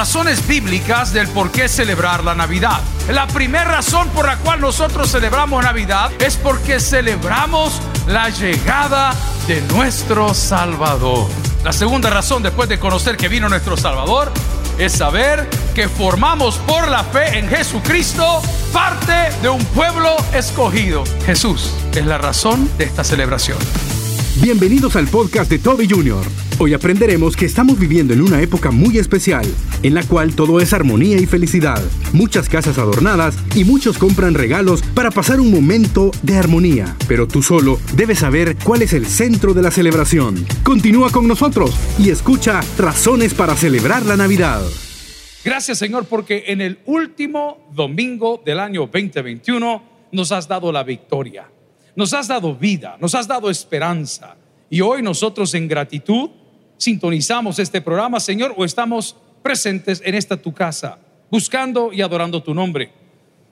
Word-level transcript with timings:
razones 0.00 0.46
bíblicas 0.48 1.12
del 1.12 1.28
por 1.28 1.52
qué 1.52 1.68
celebrar 1.68 2.24
la 2.24 2.34
Navidad. 2.34 2.80
La 3.10 3.26
primera 3.26 3.64
razón 3.64 4.08
por 4.08 4.24
la 4.24 4.38
cual 4.38 4.58
nosotros 4.58 5.10
celebramos 5.10 5.62
Navidad 5.62 6.10
es 6.18 6.38
porque 6.38 6.80
celebramos 6.80 7.82
la 8.06 8.30
llegada 8.30 9.12
de 9.46 9.60
nuestro 9.74 10.32
Salvador. 10.32 11.28
La 11.64 11.74
segunda 11.74 12.08
razón 12.08 12.42
después 12.42 12.66
de 12.70 12.78
conocer 12.78 13.18
que 13.18 13.28
vino 13.28 13.50
nuestro 13.50 13.76
Salvador 13.76 14.32
es 14.78 14.92
saber 14.92 15.46
que 15.74 15.86
formamos 15.86 16.56
por 16.56 16.88
la 16.88 17.04
fe 17.04 17.38
en 17.38 17.46
Jesucristo 17.50 18.40
parte 18.72 19.28
de 19.42 19.50
un 19.50 19.62
pueblo 19.66 20.16
escogido. 20.32 21.04
Jesús 21.26 21.74
es 21.92 22.06
la 22.06 22.16
razón 22.16 22.70
de 22.78 22.84
esta 22.84 23.04
celebración. 23.04 23.58
Bienvenidos 24.36 24.94
al 24.94 25.08
podcast 25.08 25.50
de 25.50 25.58
Toby 25.58 25.88
Jr. 25.90 26.24
Hoy 26.60 26.72
aprenderemos 26.72 27.36
que 27.36 27.44
estamos 27.44 27.78
viviendo 27.78 28.14
en 28.14 28.22
una 28.22 28.40
época 28.40 28.70
muy 28.70 28.96
especial, 28.96 29.44
en 29.82 29.92
la 29.92 30.04
cual 30.04 30.34
todo 30.34 30.60
es 30.60 30.72
armonía 30.72 31.18
y 31.18 31.26
felicidad, 31.26 31.82
muchas 32.12 32.48
casas 32.48 32.78
adornadas 32.78 33.36
y 33.56 33.64
muchos 33.64 33.98
compran 33.98 34.34
regalos 34.34 34.82
para 34.94 35.10
pasar 35.10 35.40
un 35.40 35.50
momento 35.50 36.12
de 36.22 36.38
armonía. 36.38 36.96
Pero 37.08 37.26
tú 37.26 37.42
solo 37.42 37.80
debes 37.96 38.20
saber 38.20 38.56
cuál 38.64 38.82
es 38.82 38.92
el 38.92 39.06
centro 39.06 39.52
de 39.52 39.62
la 39.62 39.72
celebración. 39.72 40.46
Continúa 40.62 41.10
con 41.10 41.26
nosotros 41.26 41.74
y 41.98 42.10
escucha 42.10 42.60
Razones 42.78 43.34
para 43.34 43.56
celebrar 43.56 44.06
la 44.06 44.16
Navidad. 44.16 44.62
Gracias 45.44 45.76
Señor 45.76 46.06
porque 46.06 46.44
en 46.46 46.60
el 46.60 46.78
último 46.86 47.68
domingo 47.74 48.40
del 48.46 48.60
año 48.60 48.82
2021 48.90 49.82
nos 50.12 50.30
has 50.30 50.46
dado 50.46 50.70
la 50.70 50.84
victoria 50.84 51.48
nos 51.96 52.12
has 52.12 52.28
dado 52.28 52.54
vida, 52.54 52.96
nos 53.00 53.14
has 53.14 53.26
dado 53.26 53.50
esperanza. 53.50 54.36
Y 54.68 54.80
hoy 54.80 55.02
nosotros 55.02 55.54
en 55.54 55.68
gratitud 55.68 56.30
sintonizamos 56.76 57.58
este 57.58 57.80
programa, 57.80 58.20
Señor, 58.20 58.54
o 58.56 58.64
estamos 58.64 59.16
presentes 59.42 60.02
en 60.04 60.14
esta 60.14 60.36
tu 60.36 60.52
casa, 60.52 60.98
buscando 61.30 61.92
y 61.92 62.02
adorando 62.02 62.42
tu 62.42 62.54
nombre. 62.54 62.92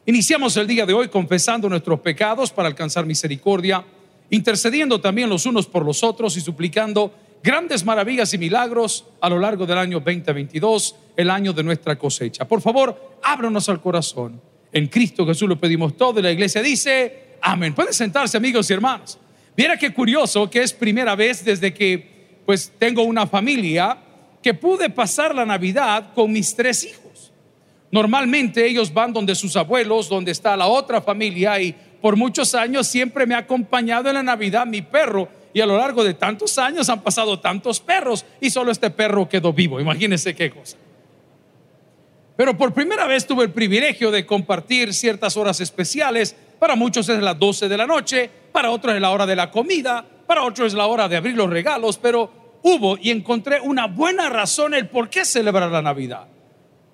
Iniciamos 0.06 0.56
el 0.56 0.66
día 0.66 0.86
de 0.86 0.94
hoy 0.94 1.08
confesando 1.08 1.68
nuestros 1.68 2.00
pecados 2.00 2.50
para 2.50 2.68
alcanzar 2.68 3.04
misericordia, 3.04 3.84
intercediendo 4.30 5.00
también 5.00 5.28
los 5.28 5.44
unos 5.44 5.66
por 5.66 5.84
los 5.84 6.02
otros 6.02 6.36
y 6.36 6.40
suplicando 6.40 7.12
grandes 7.42 7.84
maravillas 7.84 8.32
y 8.34 8.38
milagros 8.38 9.04
a 9.20 9.28
lo 9.28 9.38
largo 9.38 9.66
del 9.66 9.78
año 9.78 10.00
2022, 10.00 10.94
el 11.16 11.30
año 11.30 11.52
de 11.52 11.62
nuestra 11.62 11.98
cosecha. 11.98 12.46
Por 12.46 12.60
favor, 12.60 13.18
ábranos 13.22 13.68
al 13.68 13.80
corazón. 13.80 14.40
En 14.72 14.86
Cristo 14.86 15.26
Jesús 15.26 15.48
lo 15.48 15.58
pedimos 15.58 15.96
todo 15.96 16.20
y 16.20 16.22
la 16.22 16.30
iglesia 16.30 16.62
dice, 16.62 17.27
Amén. 17.40 17.74
Pueden 17.74 17.94
sentarse, 17.94 18.36
amigos 18.36 18.68
y 18.70 18.72
hermanos. 18.72 19.18
Mira 19.56 19.76
qué 19.76 19.92
curioso 19.92 20.48
que 20.48 20.62
es 20.62 20.72
primera 20.72 21.14
vez 21.14 21.44
desde 21.44 21.74
que 21.74 22.18
pues 22.46 22.72
tengo 22.78 23.02
una 23.02 23.26
familia 23.26 23.98
que 24.42 24.54
pude 24.54 24.88
pasar 24.88 25.34
la 25.34 25.44
Navidad 25.44 26.12
con 26.14 26.32
mis 26.32 26.54
tres 26.54 26.84
hijos. 26.84 27.32
Normalmente 27.90 28.66
ellos 28.66 28.92
van 28.92 29.12
donde 29.12 29.34
sus 29.34 29.56
abuelos, 29.56 30.08
donde 30.08 30.30
está 30.30 30.56
la 30.56 30.66
otra 30.66 31.00
familia 31.00 31.60
y 31.60 31.74
por 32.00 32.16
muchos 32.16 32.54
años 32.54 32.86
siempre 32.86 33.26
me 33.26 33.34
ha 33.34 33.38
acompañado 33.38 34.08
en 34.08 34.14
la 34.14 34.22
Navidad 34.22 34.66
mi 34.66 34.82
perro 34.82 35.28
y 35.52 35.60
a 35.60 35.66
lo 35.66 35.76
largo 35.76 36.04
de 36.04 36.14
tantos 36.14 36.58
años 36.58 36.88
han 36.88 37.02
pasado 37.02 37.40
tantos 37.40 37.80
perros 37.80 38.24
y 38.40 38.50
solo 38.50 38.70
este 38.70 38.90
perro 38.90 39.28
quedó 39.28 39.52
vivo. 39.52 39.80
Imagínense 39.80 40.34
qué 40.34 40.50
cosa. 40.50 40.76
Pero 42.36 42.56
por 42.56 42.72
primera 42.72 43.06
vez 43.06 43.26
tuve 43.26 43.44
el 43.44 43.50
privilegio 43.50 44.12
de 44.12 44.24
compartir 44.24 44.94
ciertas 44.94 45.36
horas 45.36 45.60
especiales 45.60 46.36
para 46.58 46.76
muchos 46.76 47.08
es 47.08 47.22
las 47.22 47.38
12 47.38 47.68
de 47.68 47.76
la 47.76 47.86
noche, 47.86 48.30
para 48.52 48.70
otros 48.70 48.94
es 48.94 49.00
la 49.00 49.10
hora 49.10 49.26
de 49.26 49.36
la 49.36 49.50
comida, 49.50 50.04
para 50.26 50.42
otros 50.42 50.68
es 50.68 50.74
la 50.74 50.86
hora 50.86 51.08
de 51.08 51.16
abrir 51.16 51.36
los 51.36 51.48
regalos, 51.48 51.98
pero 51.98 52.58
hubo 52.62 52.98
y 53.00 53.10
encontré 53.10 53.60
una 53.60 53.86
buena 53.86 54.28
razón 54.28 54.74
el 54.74 54.88
por 54.88 55.08
qué 55.08 55.24
celebrar 55.24 55.70
la 55.70 55.82
Navidad. 55.82 56.26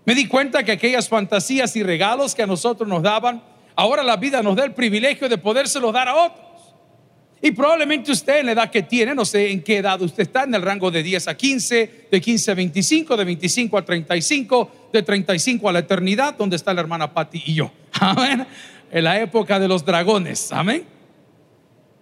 Me 0.05 0.15
di 0.15 0.29
cuenta 0.29 0.63
que 0.63 0.73
aquellas 0.73 1.09
fantasías 1.09 1.75
y 1.77 1.83
regalos 1.83 2.35
que 2.35 2.43
a 2.43 2.47
nosotros 2.47 2.89
nos 2.89 3.03
daban, 3.03 3.43
ahora 3.75 4.03
la 4.03 4.17
vida 4.17 4.43
nos 4.43 4.55
da 4.55 4.65
el 4.65 4.75
privilegio 4.75 5.29
de 5.29 5.39
podérselos 5.39 5.93
dar 5.93 6.09
a 6.09 6.15
otros. 6.15 6.45
Y 7.41 7.51
probablemente 7.51 8.11
usted 8.11 8.39
en 8.39 8.47
la 8.47 8.53
edad 8.53 8.71
que 8.71 8.83
tiene, 8.83 9.15
no 9.15 9.25
sé 9.25 9.51
en 9.51 9.63
qué 9.63 9.79
edad 9.79 10.01
usted 10.01 10.23
está, 10.23 10.45
en 10.45 10.55
el 10.55 10.63
rango 10.63 10.91
de 10.91 11.03
10 11.03 11.29
a 11.29 11.37
15, 11.37 12.09
de 12.11 12.21
15 12.21 12.51
a 12.51 12.55
25, 12.55 13.17
de 13.17 13.25
25 13.25 13.79
a 13.79 13.85
35, 13.85 14.71
de 14.93 15.03
35 15.03 15.69
a 15.69 15.73
la 15.73 15.79
eternidad, 15.81 16.35
donde 16.37 16.57
está 16.57 16.73
la 16.73 16.81
hermana 16.81 17.13
Patty 17.13 17.43
y 17.47 17.55
yo. 17.55 17.71
Amén 18.01 18.47
en 18.95 19.03
la 19.03 19.21
época 19.21 19.59
de 19.59 19.67
los 19.67 19.85
dragones. 19.85 20.53
Amén. 20.53 20.87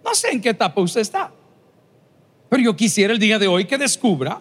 No 0.05 0.13
sé 0.13 0.29
en 0.29 0.39
qué 0.39 0.49
etapa 0.49 0.79
usted 0.79 1.01
está. 1.01 1.31
Pero 2.49 2.61
yo 2.61 2.75
quisiera 2.75 3.11
el 3.11 3.17
día 3.17 3.39
de 3.39 3.47
hoy 3.47 3.65
que 3.65 3.79
descubra 3.79 4.39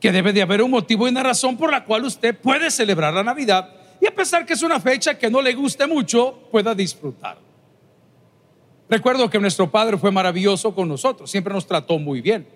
que 0.00 0.10
debe 0.10 0.32
de 0.32 0.40
haber 0.40 0.62
un 0.62 0.70
motivo 0.70 1.06
y 1.06 1.10
una 1.10 1.22
razón 1.22 1.58
por 1.58 1.70
la 1.70 1.84
cual 1.84 2.04
usted 2.04 2.34
puede 2.34 2.70
celebrar 2.70 3.12
la 3.12 3.22
Navidad 3.22 3.68
y 4.00 4.06
a 4.06 4.14
pesar 4.14 4.46
que 4.46 4.54
es 4.54 4.62
una 4.62 4.80
fecha 4.80 5.18
que 5.18 5.28
no 5.28 5.42
le 5.42 5.52
guste 5.52 5.86
mucho, 5.86 6.48
pueda 6.50 6.74
disfrutar. 6.74 7.36
Recuerdo 8.88 9.28
que 9.28 9.38
nuestro 9.38 9.70
padre 9.70 9.98
fue 9.98 10.10
maravilloso 10.10 10.74
con 10.74 10.88
nosotros, 10.88 11.30
siempre 11.30 11.52
nos 11.52 11.66
trató 11.66 11.98
muy 11.98 12.22
bien. 12.22 12.46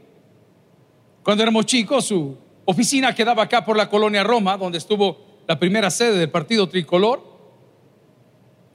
Cuando 1.22 1.42
éramos 1.42 1.66
chicos, 1.66 2.06
su 2.06 2.38
oficina 2.64 3.14
quedaba 3.14 3.42
acá 3.42 3.66
por 3.66 3.76
la 3.76 3.90
colonia 3.90 4.24
Roma, 4.24 4.56
donde 4.56 4.78
estuvo 4.78 5.18
la 5.46 5.58
primera 5.58 5.90
sede 5.90 6.16
del 6.16 6.30
partido 6.30 6.70
tricolor. 6.70 7.29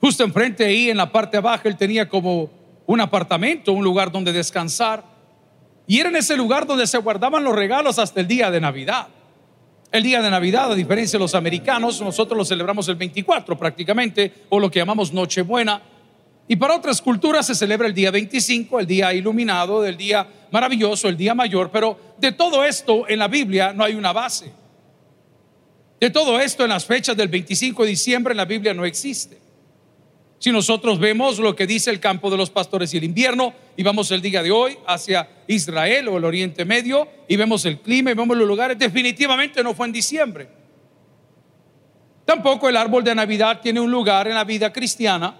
Justo 0.01 0.23
enfrente 0.23 0.65
ahí 0.65 0.89
en 0.89 0.97
la 0.97 1.11
parte 1.11 1.39
baja 1.39 1.67
él 1.67 1.77
tenía 1.77 2.07
como 2.07 2.49
un 2.85 3.01
apartamento, 3.01 3.71
un 3.71 3.83
lugar 3.83 4.11
donde 4.11 4.31
descansar. 4.31 5.03
Y 5.87 5.99
era 5.99 6.09
en 6.09 6.15
ese 6.15 6.35
lugar 6.35 6.65
donde 6.65 6.87
se 6.87 6.97
guardaban 6.97 7.43
los 7.43 7.55
regalos 7.55 7.99
hasta 7.99 8.19
el 8.19 8.27
día 8.27 8.51
de 8.51 8.59
Navidad. 8.59 9.07
El 9.91 10.03
día 10.03 10.21
de 10.21 10.29
Navidad, 10.29 10.71
a 10.71 10.75
diferencia 10.75 11.17
de 11.17 11.23
los 11.23 11.35
americanos, 11.35 12.01
nosotros 12.01 12.37
lo 12.37 12.43
celebramos 12.43 12.87
el 12.89 12.95
24 12.95 13.57
prácticamente, 13.57 14.45
o 14.49 14.59
lo 14.59 14.69
que 14.69 14.79
llamamos 14.79 15.13
Nochebuena. 15.13 15.81
Y 16.47 16.55
para 16.57 16.75
otras 16.75 17.01
culturas 17.01 17.47
se 17.47 17.55
celebra 17.55 17.87
el 17.87 17.93
día 17.93 18.11
25, 18.11 18.79
el 18.79 18.87
día 18.87 19.13
iluminado, 19.13 19.85
el 19.85 19.97
día 19.97 20.27
maravilloso, 20.51 21.07
el 21.07 21.17
día 21.17 21.33
mayor. 21.33 21.71
Pero 21.71 21.97
de 22.17 22.31
todo 22.31 22.63
esto 22.63 23.07
en 23.07 23.19
la 23.19 23.27
Biblia 23.27 23.73
no 23.73 23.83
hay 23.83 23.95
una 23.95 24.11
base. 24.11 24.51
De 25.99 26.09
todo 26.09 26.39
esto 26.39 26.63
en 26.63 26.69
las 26.69 26.85
fechas 26.85 27.15
del 27.15 27.29
25 27.29 27.83
de 27.83 27.89
diciembre 27.89 28.33
en 28.33 28.37
la 28.37 28.45
Biblia 28.45 28.73
no 28.73 28.85
existe. 28.85 29.44
Si 30.37 30.51
nosotros 30.51 30.99
vemos 30.99 31.39
lo 31.39 31.55
que 31.55 31.65
dice 31.65 31.89
el 31.89 31.99
campo 31.99 32.29
de 32.29 32.37
los 32.37 32.49
pastores 32.49 32.93
y 32.93 32.97
el 32.97 33.03
invierno, 33.03 33.53
y 33.77 33.83
vamos 33.83 34.11
el 34.11 34.21
día 34.21 34.43
de 34.43 34.51
hoy 34.51 34.77
hacia 34.85 35.27
Israel 35.47 36.09
o 36.09 36.17
el 36.17 36.25
Oriente 36.25 36.65
Medio, 36.65 37.07
y 37.27 37.35
vemos 37.35 37.65
el 37.65 37.79
clima 37.79 38.11
y 38.11 38.13
vemos 38.13 38.37
los 38.37 38.47
lugares, 38.47 38.77
definitivamente 38.77 39.63
no 39.63 39.73
fue 39.73 39.87
en 39.87 39.93
diciembre. 39.93 40.47
Tampoco 42.25 42.67
el 42.67 42.75
árbol 42.75 43.03
de 43.03 43.15
Navidad 43.15 43.61
tiene 43.61 43.79
un 43.79 43.91
lugar 43.91 44.27
en 44.27 44.33
la 44.33 44.43
vida 44.43 44.73
cristiana. 44.73 45.37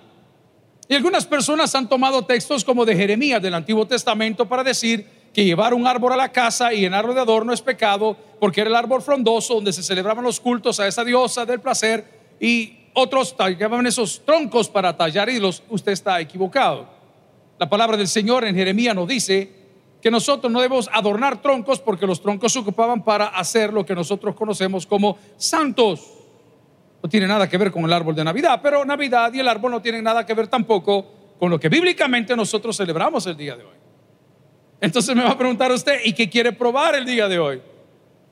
Y 0.88 0.94
algunas 0.94 1.26
personas 1.26 1.74
han 1.74 1.90
tomado 1.90 2.24
textos 2.24 2.64
como 2.64 2.86
de 2.86 2.96
Jeremías 2.96 3.42
del 3.42 3.56
Antiguo 3.56 3.88
Testamento 3.88 4.48
para 4.48 4.64
decir 4.64 5.06
que 5.34 5.44
llevar 5.44 5.74
un 5.74 5.88
árbol 5.88 6.14
a 6.14 6.16
la 6.16 6.32
casa 6.32 6.74
y 6.74 6.82
llenarlo 6.82 7.14
de 7.14 7.22
adorno 7.22 7.52
es 7.52 7.62
pecado, 7.62 8.16
porque 8.40 8.62
era 8.62 8.70
el 8.70 8.76
árbol 8.76 9.02
frondoso 9.02 9.56
donde 9.56 9.74
se 9.74 9.84
celebraban 9.84 10.24
los 10.24 10.40
cultos 10.40 10.80
a 10.80 10.88
esa 10.88 11.04
diosa 11.04 11.46
del 11.46 11.60
placer 11.60 12.06
y 12.40 12.85
otros 12.96 13.36
tallaban 13.36 13.86
esos 13.86 14.26
troncos 14.26 14.70
para 14.70 14.96
tallar 14.98 15.30
y 15.30 15.40
los, 15.40 15.62
usted 15.70 15.92
está 15.92 16.20
equivocado. 16.20 16.88
La 17.60 17.70
palabra 17.70 17.98
del 17.98 18.08
Señor 18.08 18.46
en 18.46 18.56
Jeremías 18.56 18.96
nos 18.96 19.08
dice 19.08 19.52
que 20.02 20.10
nosotros 20.10 20.52
no 20.52 20.62
debemos 20.62 20.90
adornar 20.92 21.42
troncos 21.42 21.80
porque 21.80 22.08
los 22.08 22.22
troncos 22.22 22.54
se 22.54 22.60
ocupaban 22.60 23.04
para 23.04 23.28
hacer 23.28 23.74
lo 23.74 23.86
que 23.86 23.94
nosotros 23.94 24.34
conocemos 24.36 24.86
como 24.88 25.18
santos. 25.38 26.10
No 27.04 27.10
tiene 27.10 27.28
nada 27.28 27.50
que 27.50 27.58
ver 27.58 27.72
con 27.72 27.84
el 27.84 27.94
árbol 27.94 28.16
de 28.16 28.24
Navidad, 28.24 28.60
pero 28.64 28.86
Navidad 28.86 29.32
y 29.34 29.40
el 29.40 29.48
árbol 29.48 29.72
no 29.72 29.82
tienen 29.82 30.04
nada 30.04 30.26
que 30.26 30.34
ver 30.34 30.48
tampoco 30.48 31.06
con 31.38 31.50
lo 31.50 31.60
que 31.60 31.70
bíblicamente 31.70 32.36
nosotros 32.36 32.78
celebramos 32.78 33.28
el 33.28 33.36
día 33.36 33.58
de 33.58 33.64
hoy. 33.64 33.76
Entonces 34.80 35.16
me 35.16 35.24
va 35.24 35.32
a 35.32 35.38
preguntar 35.38 35.72
usted, 35.72 36.00
¿y 36.04 36.14
qué 36.14 36.30
quiere 36.30 36.54
probar 36.54 36.96
el 36.96 37.06
día 37.06 37.28
de 37.28 37.40
hoy? 37.40 37.62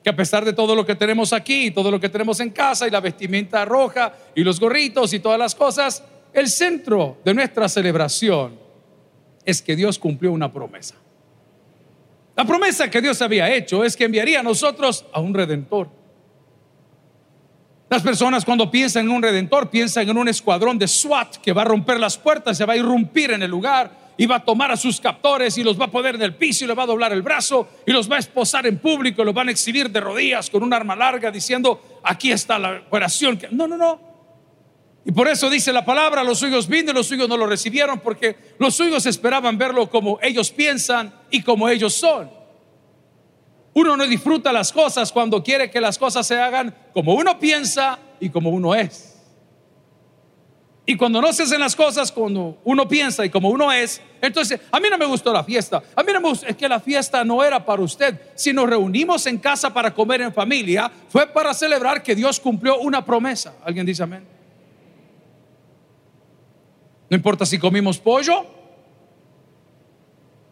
Que 0.04 0.10
a 0.10 0.14
pesar 0.14 0.44
de 0.44 0.52
todo 0.52 0.76
lo 0.76 0.84
que 0.84 0.94
tenemos 0.94 1.32
aquí, 1.32 1.70
todo 1.70 1.90
lo 1.90 1.98
que 1.98 2.10
tenemos 2.10 2.38
en 2.40 2.50
casa 2.50 2.86
y 2.86 2.90
la 2.90 3.00
vestimenta 3.00 3.64
roja 3.64 4.12
y 4.34 4.44
los 4.44 4.60
gorritos 4.60 5.14
y 5.14 5.18
todas 5.18 5.38
las 5.38 5.54
cosas, 5.54 6.04
el 6.34 6.48
centro 6.48 7.16
de 7.24 7.32
nuestra 7.32 7.70
celebración 7.70 8.58
es 9.46 9.62
que 9.62 9.74
Dios 9.74 9.98
cumplió 9.98 10.30
una 10.30 10.52
promesa. 10.52 10.96
La 12.36 12.44
promesa 12.44 12.90
que 12.90 13.00
Dios 13.00 13.22
había 13.22 13.48
hecho 13.54 13.82
es 13.82 13.96
que 13.96 14.04
enviaría 14.04 14.40
a 14.40 14.42
nosotros 14.42 15.06
a 15.10 15.20
un 15.20 15.32
redentor. 15.32 15.88
Las 17.88 18.02
personas 18.02 18.44
cuando 18.44 18.70
piensan 18.70 19.06
en 19.06 19.10
un 19.10 19.22
redentor 19.22 19.70
piensan 19.70 20.06
en 20.06 20.18
un 20.18 20.28
escuadrón 20.28 20.78
de 20.78 20.86
SWAT 20.86 21.36
que 21.36 21.54
va 21.54 21.62
a 21.62 21.66
romper 21.66 21.98
las 21.98 22.18
puertas, 22.18 22.58
se 22.58 22.66
va 22.66 22.74
a 22.74 22.76
irrumpir 22.76 23.30
en 23.30 23.42
el 23.42 23.50
lugar 23.50 24.03
y 24.16 24.26
va 24.26 24.36
a 24.36 24.44
tomar 24.44 24.70
a 24.70 24.76
sus 24.76 25.00
captores 25.00 25.58
y 25.58 25.62
los 25.62 25.80
va 25.80 25.86
a 25.86 25.90
poner 25.90 26.14
en 26.14 26.22
el 26.22 26.34
piso 26.34 26.64
y 26.64 26.68
le 26.68 26.74
va 26.74 26.84
a 26.84 26.86
doblar 26.86 27.12
el 27.12 27.22
brazo 27.22 27.68
y 27.86 27.92
los 27.92 28.10
va 28.10 28.16
a 28.16 28.20
esposar 28.20 28.66
en 28.66 28.78
público 28.78 29.22
y 29.22 29.24
los 29.24 29.34
van 29.34 29.48
a 29.48 29.50
exhibir 29.50 29.90
de 29.90 30.00
rodillas 30.00 30.50
con 30.50 30.62
un 30.62 30.72
arma 30.72 30.94
larga 30.94 31.30
diciendo, 31.30 32.00
aquí 32.02 32.32
está 32.32 32.58
la 32.58 32.82
operación. 32.86 33.38
No, 33.50 33.66
no, 33.66 33.76
no. 33.76 34.14
Y 35.06 35.12
por 35.12 35.28
eso 35.28 35.50
dice 35.50 35.72
la 35.72 35.84
palabra, 35.84 36.24
los 36.24 36.38
suyos 36.38 36.66
vino 36.66 36.92
los 36.92 37.06
suyos 37.06 37.28
no 37.28 37.36
lo 37.36 37.46
recibieron 37.46 38.00
porque 38.00 38.36
los 38.58 38.74
suyos 38.74 39.04
esperaban 39.04 39.58
verlo 39.58 39.90
como 39.90 40.18
ellos 40.22 40.50
piensan 40.50 41.12
y 41.30 41.42
como 41.42 41.68
ellos 41.68 41.94
son. 41.94 42.30
Uno 43.74 43.96
no 43.96 44.06
disfruta 44.06 44.52
las 44.52 44.72
cosas 44.72 45.12
cuando 45.12 45.42
quiere 45.42 45.70
que 45.70 45.80
las 45.80 45.98
cosas 45.98 46.26
se 46.26 46.40
hagan 46.40 46.74
como 46.94 47.14
uno 47.14 47.38
piensa 47.38 47.98
y 48.20 48.30
como 48.30 48.50
uno 48.50 48.74
es. 48.74 49.13
Y 50.86 50.96
cuando 50.96 51.20
no 51.20 51.32
se 51.32 51.44
hacen 51.44 51.60
las 51.60 51.74
cosas 51.74 52.12
como 52.12 52.58
uno 52.62 52.86
piensa 52.86 53.24
y 53.24 53.30
como 53.30 53.48
uno 53.48 53.72
es, 53.72 54.02
entonces 54.20 54.60
a 54.70 54.78
mí 54.78 54.88
no 54.90 54.98
me 54.98 55.06
gustó 55.06 55.32
la 55.32 55.42
fiesta. 55.42 55.82
A 55.96 56.02
mí 56.02 56.12
no 56.12 56.20
me 56.20 56.28
gustó, 56.28 56.46
es 56.46 56.56
que 56.56 56.68
la 56.68 56.78
fiesta 56.78 57.24
no 57.24 57.42
era 57.42 57.64
para 57.64 57.80
usted. 57.80 58.20
Si 58.34 58.52
nos 58.52 58.68
reunimos 58.68 59.26
en 59.26 59.38
casa 59.38 59.72
para 59.72 59.94
comer 59.94 60.20
en 60.20 60.32
familia, 60.32 60.92
fue 61.08 61.26
para 61.26 61.54
celebrar 61.54 62.02
que 62.02 62.14
Dios 62.14 62.38
cumplió 62.38 62.78
una 62.80 63.02
promesa. 63.02 63.54
¿Alguien 63.64 63.86
dice 63.86 64.02
amén? 64.02 64.24
No 67.08 67.16
importa 67.16 67.46
si 67.46 67.58
comimos 67.58 67.98
pollo 67.98 68.44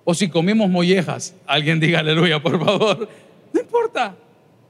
o 0.04 0.14
si 0.14 0.30
comimos 0.30 0.70
mollejas. 0.70 1.34
Alguien 1.46 1.78
diga 1.78 1.98
aleluya, 1.98 2.42
por 2.42 2.58
favor. 2.64 3.06
No 3.52 3.60
importa. 3.60 4.16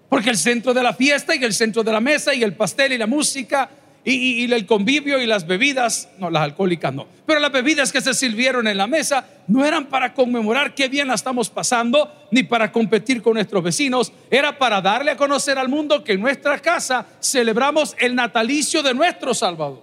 Porque 0.09 0.31
el 0.31 0.37
centro 0.37 0.75
de 0.75 0.83
la 0.83 0.93
fiesta 0.93 1.37
y 1.37 1.45
el 1.45 1.55
centro 1.55 1.85
de 1.85 1.93
la 1.93 2.01
mesa 2.01 2.35
y 2.35 2.43
el 2.43 2.55
pastel 2.55 2.93
y 2.93 2.99
la 2.99 3.07
música 3.07 3.71
y, 4.05 4.53
el 4.53 4.67
convivio 4.67 5.21
y 5.21 5.27
las 5.27 5.47
bebidas, 5.47 6.09
no, 6.19 6.29
las 6.29 6.43
alcohólicas 6.43 6.93
no, 6.93 7.07
pero 7.25 7.39
las 7.39 7.53
bebidas 7.53 7.93
que 7.93 8.01
se 8.01 8.15
sirvieron 8.15 8.67
en 8.67 8.77
la 8.77 8.89
mesa 8.89 9.25
no 9.47 9.65
eran 9.65 9.87
para 9.87 10.13
conmemorar 10.13 10.75
qué 10.75 10.89
bien 10.89 11.09
la 11.09 11.15
estamos 11.15 11.51
pasando, 11.51 12.13
ni 12.33 12.43
para 12.43 12.73
competir 12.73 13.23
con 13.23 13.35
nuestros 13.35 13.63
vecinos, 13.63 14.13
era 14.31 14.59
para 14.59 14.81
darle 14.81 15.13
a 15.13 15.17
conocer 15.17 15.57
al 15.59 15.69
mundo 15.69 16.03
que 16.03 16.15
en 16.15 16.21
nuestra 16.21 16.59
casa 16.59 17.07
celebramos 17.21 17.95
el 17.99 18.15
natalicio 18.15 18.83
de 18.83 18.93
nuestro 18.93 19.35
Salvador. 19.35 19.83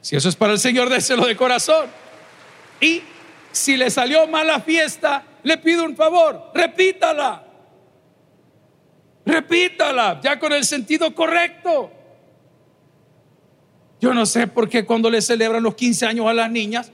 Si 0.00 0.16
eso 0.16 0.28
es 0.28 0.34
para 0.34 0.52
el 0.52 0.58
Señor, 0.58 0.88
déselo 0.88 1.26
de 1.26 1.36
corazón. 1.36 1.86
Y 2.80 3.02
si 3.52 3.76
le 3.76 3.88
salió 3.90 4.26
mal 4.26 4.48
la 4.48 4.60
fiesta, 4.60 5.22
le 5.44 5.56
pido 5.58 5.84
un 5.84 5.94
favor, 5.94 6.50
repítala. 6.52 7.44
Repítala, 9.24 10.20
ya 10.20 10.40
con 10.40 10.52
el 10.52 10.64
sentido 10.64 11.14
correcto. 11.14 12.01
Yo 14.02 14.12
no 14.12 14.26
sé 14.26 14.48
por 14.48 14.68
qué 14.68 14.84
cuando 14.84 15.08
le 15.08 15.22
celebran 15.22 15.62
los 15.62 15.76
15 15.76 16.06
años 16.06 16.26
a 16.26 16.34
las 16.34 16.50
niñas, 16.50 16.90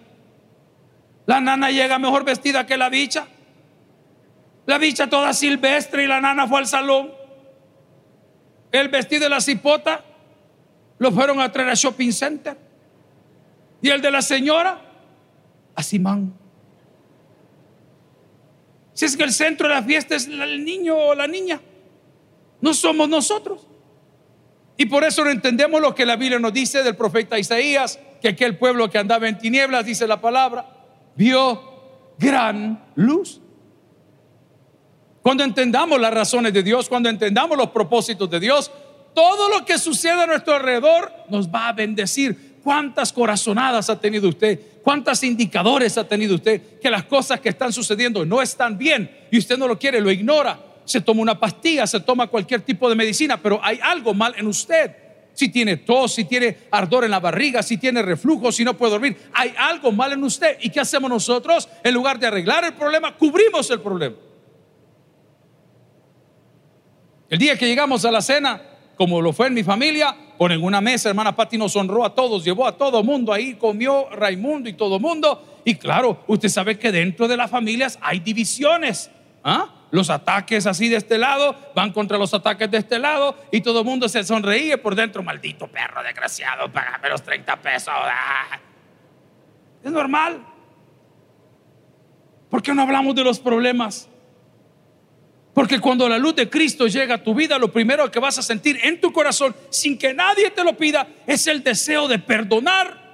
la 1.24 1.40
nana 1.40 1.70
llega 1.70 1.98
mejor 1.98 2.22
vestida 2.22 2.66
que 2.66 2.76
la 2.76 2.90
bicha. 2.90 3.26
La 4.66 4.76
bicha 4.76 5.08
toda 5.08 5.32
silvestre 5.32 6.04
y 6.04 6.06
la 6.06 6.20
nana 6.20 6.46
fue 6.46 6.58
al 6.58 6.66
salón. 6.66 7.10
El 8.70 8.90
vestido 8.90 9.22
de 9.22 9.30
la 9.30 9.40
cipota 9.40 10.04
lo 10.98 11.10
fueron 11.10 11.40
a 11.40 11.50
traer 11.50 11.70
a 11.70 11.74
shopping 11.74 12.12
center. 12.12 12.58
Y 13.80 13.88
el 13.88 14.02
de 14.02 14.10
la 14.10 14.20
señora 14.20 14.78
a 15.74 15.82
Simán. 15.82 16.34
Si 18.92 19.06
es 19.06 19.16
que 19.16 19.24
el 19.24 19.32
centro 19.32 19.66
de 19.66 19.74
la 19.76 19.82
fiesta 19.82 20.14
es 20.14 20.26
el 20.26 20.62
niño 20.62 20.94
o 20.94 21.14
la 21.14 21.26
niña, 21.26 21.58
no 22.60 22.74
somos 22.74 23.08
nosotros. 23.08 23.66
Y 24.80 24.86
por 24.86 25.02
eso 25.02 25.24
no 25.24 25.30
entendemos 25.30 25.80
lo 25.80 25.92
que 25.92 26.06
la 26.06 26.14
Biblia 26.14 26.38
nos 26.38 26.52
dice 26.52 26.84
del 26.84 26.94
profeta 26.94 27.36
Isaías, 27.36 27.98
que 28.22 28.28
aquel 28.28 28.56
pueblo 28.56 28.88
que 28.88 28.96
andaba 28.96 29.28
en 29.28 29.36
tinieblas, 29.36 29.84
dice 29.84 30.06
la 30.06 30.20
palabra, 30.20 30.66
vio 31.16 31.60
gran 32.16 32.80
luz. 32.94 33.40
Cuando 35.20 35.42
entendamos 35.42 36.00
las 36.00 36.14
razones 36.14 36.52
de 36.52 36.62
Dios, 36.62 36.88
cuando 36.88 37.08
entendamos 37.08 37.58
los 37.58 37.70
propósitos 37.70 38.30
de 38.30 38.38
Dios, 38.38 38.70
todo 39.14 39.48
lo 39.48 39.64
que 39.64 39.78
sucede 39.78 40.22
a 40.22 40.26
nuestro 40.26 40.54
alrededor 40.54 41.12
nos 41.28 41.48
va 41.48 41.68
a 41.68 41.72
bendecir. 41.72 42.60
¿Cuántas 42.62 43.12
corazonadas 43.12 43.90
ha 43.90 44.00
tenido 44.00 44.28
usted? 44.28 44.60
¿Cuántos 44.84 45.24
indicadores 45.24 45.98
ha 45.98 46.06
tenido 46.06 46.36
usted? 46.36 46.78
Que 46.78 46.88
las 46.88 47.02
cosas 47.02 47.40
que 47.40 47.48
están 47.48 47.72
sucediendo 47.72 48.24
no 48.24 48.40
están 48.40 48.78
bien 48.78 49.10
y 49.32 49.38
usted 49.38 49.58
no 49.58 49.66
lo 49.66 49.76
quiere, 49.76 50.00
lo 50.00 50.12
ignora 50.12 50.67
se 50.88 51.02
toma 51.02 51.20
una 51.20 51.38
pastilla, 51.38 51.86
se 51.86 52.00
toma 52.00 52.28
cualquier 52.28 52.62
tipo 52.62 52.88
de 52.88 52.94
medicina, 52.94 53.36
pero 53.36 53.60
hay 53.62 53.78
algo 53.82 54.14
mal 54.14 54.34
en 54.38 54.46
usted. 54.46 54.90
Si 55.34 55.50
tiene 55.50 55.76
tos, 55.76 56.14
si 56.14 56.24
tiene 56.24 56.56
ardor 56.70 57.04
en 57.04 57.10
la 57.10 57.20
barriga, 57.20 57.62
si 57.62 57.76
tiene 57.76 58.00
reflujo, 58.00 58.50
si 58.50 58.64
no 58.64 58.74
puede 58.74 58.92
dormir, 58.92 59.16
hay 59.34 59.52
algo 59.58 59.92
mal 59.92 60.14
en 60.14 60.24
usted. 60.24 60.56
¿Y 60.62 60.70
qué 60.70 60.80
hacemos 60.80 61.10
nosotros? 61.10 61.68
En 61.84 61.92
lugar 61.92 62.18
de 62.18 62.26
arreglar 62.26 62.64
el 62.64 62.72
problema, 62.72 63.14
cubrimos 63.14 63.70
el 63.70 63.80
problema. 63.80 64.16
El 67.28 67.38
día 67.38 67.58
que 67.58 67.66
llegamos 67.66 68.06
a 68.06 68.10
la 68.10 68.22
cena, 68.22 68.62
como 68.96 69.20
lo 69.20 69.34
fue 69.34 69.48
en 69.48 69.54
mi 69.54 69.62
familia, 69.62 70.16
ponen 70.38 70.64
una 70.64 70.80
mesa, 70.80 71.10
hermana 71.10 71.36
Patti 71.36 71.58
nos 71.58 71.76
honró 71.76 72.02
a 72.02 72.14
todos, 72.14 72.42
llevó 72.42 72.66
a 72.66 72.78
todo 72.78 73.04
mundo 73.04 73.30
ahí, 73.34 73.56
comió 73.56 74.08
Raimundo 74.08 74.70
y 74.70 74.72
todo 74.72 74.98
mundo. 74.98 75.60
Y 75.66 75.74
claro, 75.74 76.24
usted 76.26 76.48
sabe 76.48 76.78
que 76.78 76.90
dentro 76.90 77.28
de 77.28 77.36
las 77.36 77.50
familias 77.50 77.98
hay 78.00 78.20
divisiones. 78.20 79.10
¿Ah? 79.44 79.74
Los 79.90 80.10
ataques 80.10 80.66
así 80.66 80.88
de 80.88 80.96
este 80.96 81.18
lado 81.18 81.56
van 81.74 81.92
contra 81.92 82.18
los 82.18 82.34
ataques 82.34 82.70
de 82.70 82.78
este 82.78 82.98
lado 82.98 83.36
y 83.50 83.60
todo 83.60 83.80
el 83.80 83.84
mundo 83.84 84.08
se 84.08 84.22
sonríe 84.24 84.76
por 84.78 84.94
dentro, 84.94 85.22
maldito 85.22 85.66
perro 85.68 86.02
desgraciado, 86.02 86.70
págame 86.70 87.08
los 87.08 87.22
30 87.22 87.56
pesos. 87.56 87.94
Ah. 87.94 88.58
Es 89.82 89.90
normal. 89.90 90.44
¿Por 92.50 92.62
qué 92.62 92.74
no 92.74 92.82
hablamos 92.82 93.14
de 93.14 93.24
los 93.24 93.38
problemas? 93.38 94.08
Porque 95.54 95.80
cuando 95.80 96.08
la 96.08 96.18
luz 96.18 96.36
de 96.36 96.48
Cristo 96.48 96.86
llega 96.86 97.16
a 97.16 97.22
tu 97.22 97.34
vida, 97.34 97.58
lo 97.58 97.72
primero 97.72 98.10
que 98.10 98.20
vas 98.20 98.38
a 98.38 98.42
sentir 98.42 98.78
en 98.82 99.00
tu 99.00 99.12
corazón, 99.12 99.54
sin 99.70 99.98
que 99.98 100.14
nadie 100.14 100.50
te 100.50 100.62
lo 100.62 100.76
pida, 100.76 101.08
es 101.26 101.46
el 101.46 101.62
deseo 101.64 102.06
de 102.06 102.18
perdonar 102.18 103.07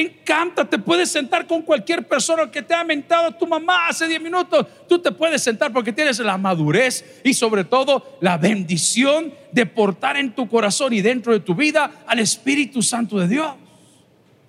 Encanta, 0.00 0.64
te 0.64 0.78
puedes 0.78 1.10
sentar 1.10 1.46
con 1.46 1.60
cualquier 1.60 2.08
persona 2.08 2.50
que 2.50 2.62
te 2.62 2.72
ha 2.72 2.82
mentado 2.82 3.32
tu 3.32 3.46
mamá 3.46 3.88
hace 3.88 4.08
10 4.08 4.22
minutos. 4.22 4.66
Tú 4.88 4.98
te 4.98 5.12
puedes 5.12 5.42
sentar 5.42 5.72
porque 5.74 5.92
tienes 5.92 6.18
la 6.20 6.38
madurez 6.38 7.20
y 7.22 7.34
sobre 7.34 7.64
todo 7.64 8.16
la 8.22 8.38
bendición 8.38 9.34
de 9.52 9.66
portar 9.66 10.16
en 10.16 10.34
tu 10.34 10.48
corazón 10.48 10.94
y 10.94 11.02
dentro 11.02 11.34
de 11.34 11.40
tu 11.40 11.54
vida 11.54 12.02
al 12.06 12.18
Espíritu 12.18 12.80
Santo 12.80 13.18
de 13.18 13.28
Dios. 13.28 13.52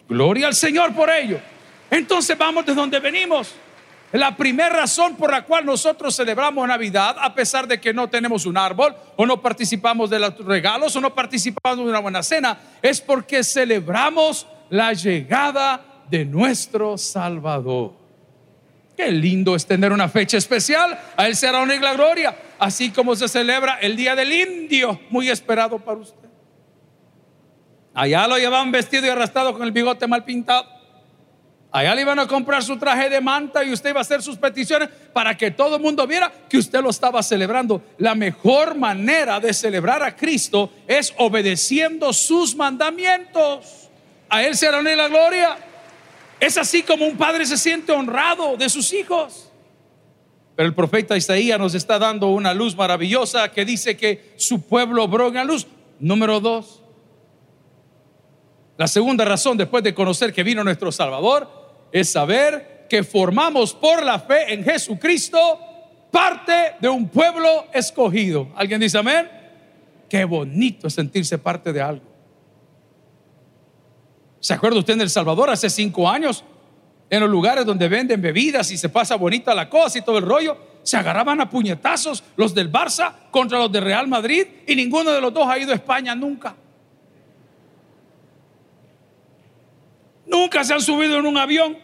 Gloria 0.07 0.47
al 0.47 0.55
Señor 0.55 0.93
por 0.93 1.09
ello. 1.09 1.39
Entonces 1.89 2.37
vamos 2.37 2.65
de 2.65 2.73
donde 2.73 3.01
venimos. 3.01 3.53
La 4.13 4.37
primera 4.37 4.69
razón 4.69 5.17
por 5.17 5.31
la 5.31 5.43
cual 5.43 5.65
nosotros 5.65 6.15
celebramos 6.15 6.65
Navidad, 6.65 7.17
a 7.19 7.33
pesar 7.33 7.67
de 7.67 7.81
que 7.81 7.93
no 7.93 8.09
tenemos 8.09 8.45
un 8.45 8.57
árbol, 8.57 8.95
o 9.17 9.25
no 9.25 9.41
participamos 9.41 10.09
de 10.09 10.19
los 10.19 10.37
regalos, 10.45 10.95
o 10.95 11.01
no 11.01 11.13
participamos 11.13 11.77
de 11.77 11.89
una 11.89 11.99
buena 11.99 12.23
cena, 12.23 12.57
es 12.81 13.01
porque 13.01 13.43
celebramos 13.43 14.47
la 14.71 14.93
llegada 14.93 15.81
de 16.09 16.25
nuestro 16.25 16.97
Salvador. 16.97 17.93
Qué 18.95 19.11
lindo 19.11 19.55
es 19.55 19.65
tener 19.65 19.91
una 19.91 20.09
fecha 20.09 20.37
especial. 20.37 20.97
A 21.15 21.27
Él 21.27 21.35
será 21.35 21.61
honor 21.61 21.75
y 21.75 21.79
la 21.79 21.93
gloria. 21.93 22.35
Así 22.57 22.89
como 22.89 23.15
se 23.15 23.27
celebra 23.27 23.79
el 23.79 23.95
Día 23.95 24.15
del 24.15 24.31
Indio, 24.31 24.99
muy 25.09 25.29
esperado 25.29 25.77
para 25.79 25.99
usted. 25.99 26.29
Allá 27.93 28.27
lo 28.27 28.37
llevaban 28.37 28.71
vestido 28.71 29.05
y 29.05 29.09
arrastrado 29.09 29.53
con 29.53 29.63
el 29.63 29.71
bigote 29.71 30.07
mal 30.07 30.23
pintado. 30.23 30.65
Allá 31.73 31.95
le 31.95 32.01
iban 32.01 32.19
a 32.19 32.27
comprar 32.27 32.63
su 32.63 32.77
traje 32.77 33.09
de 33.09 33.19
manta 33.19 33.63
y 33.63 33.71
usted 33.71 33.89
iba 33.89 33.99
a 33.99 34.01
hacer 34.01 34.21
sus 34.21 34.37
peticiones 34.37 34.89
para 35.13 35.35
que 35.35 35.51
todo 35.51 35.77
el 35.77 35.81
mundo 35.81 36.05
viera 36.07 36.31
que 36.49 36.57
usted 36.57 36.81
lo 36.81 36.89
estaba 36.89 37.23
celebrando. 37.23 37.81
La 37.97 38.15
mejor 38.15 38.75
manera 38.75 39.39
de 39.39 39.53
celebrar 39.53 40.03
a 40.03 40.15
Cristo 40.15 40.71
es 40.87 41.13
obedeciendo 41.17 42.13
sus 42.13 42.55
mandamientos. 42.55 43.80
A 44.31 44.43
Él 44.43 44.55
será 44.55 44.81
la 44.81 45.07
gloria. 45.09 45.57
Es 46.39 46.57
así 46.57 46.83
como 46.83 47.05
un 47.05 47.17
padre 47.17 47.45
se 47.45 47.57
siente 47.57 47.91
honrado 47.91 48.55
de 48.55 48.69
sus 48.69 48.93
hijos. 48.93 49.51
Pero 50.55 50.69
el 50.69 50.73
profeta 50.73 51.17
Isaías 51.17 51.59
nos 51.59 51.75
está 51.75 51.99
dando 51.99 52.27
una 52.29 52.53
luz 52.53 52.73
maravillosa 52.75 53.51
que 53.51 53.65
dice 53.65 53.97
que 53.97 54.33
su 54.37 54.61
pueblo 54.61 55.05
broga 55.09 55.43
luz. 55.43 55.67
Número 55.99 56.39
dos. 56.39 56.81
La 58.77 58.87
segunda 58.87 59.25
razón 59.25 59.57
después 59.57 59.83
de 59.83 59.93
conocer 59.93 60.31
que 60.31 60.43
vino 60.43 60.63
nuestro 60.63 60.93
Salvador 60.93 61.89
es 61.91 62.09
saber 62.09 62.87
que 62.89 63.03
formamos 63.03 63.73
por 63.73 64.01
la 64.01 64.17
fe 64.17 64.53
en 64.53 64.63
Jesucristo 64.63 65.59
parte 66.09 66.75
de 66.79 66.87
un 66.87 67.09
pueblo 67.09 67.65
escogido. 67.73 68.47
¿Alguien 68.55 68.79
dice 68.79 68.97
amén? 68.97 69.29
Qué 70.09 70.23
bonito 70.23 70.87
es 70.87 70.93
sentirse 70.93 71.37
parte 71.37 71.73
de 71.73 71.81
algo. 71.81 72.10
¿Se 74.41 74.55
acuerda 74.55 74.79
usted 74.79 74.95
en 74.95 75.01
El 75.01 75.09
Salvador 75.09 75.51
hace 75.51 75.69
cinco 75.69 76.09
años? 76.09 76.43
En 77.09 77.19
los 77.19 77.29
lugares 77.29 77.65
donde 77.65 77.87
venden 77.87 78.21
bebidas 78.21 78.71
y 78.71 78.77
se 78.77 78.89
pasa 78.89 79.15
bonita 79.15 79.53
la 79.53 79.69
cosa 79.69 79.99
y 79.99 80.01
todo 80.01 80.17
el 80.17 80.25
rollo, 80.25 80.57
se 80.81 80.97
agarraban 80.97 81.39
a 81.41 81.49
puñetazos 81.49 82.23
los 82.35 82.53
del 82.55 82.71
Barça 82.71 83.13
contra 83.29 83.59
los 83.59 83.71
del 83.71 83.83
Real 83.83 84.07
Madrid 84.07 84.47
y 84.67 84.75
ninguno 84.75 85.11
de 85.11 85.21
los 85.21 85.31
dos 85.31 85.47
ha 85.47 85.59
ido 85.59 85.71
a 85.71 85.75
España 85.75 86.15
nunca. 86.15 86.55
Nunca 90.25 90.63
se 90.63 90.73
han 90.73 90.81
subido 90.81 91.19
en 91.19 91.25
un 91.27 91.37
avión. 91.37 91.77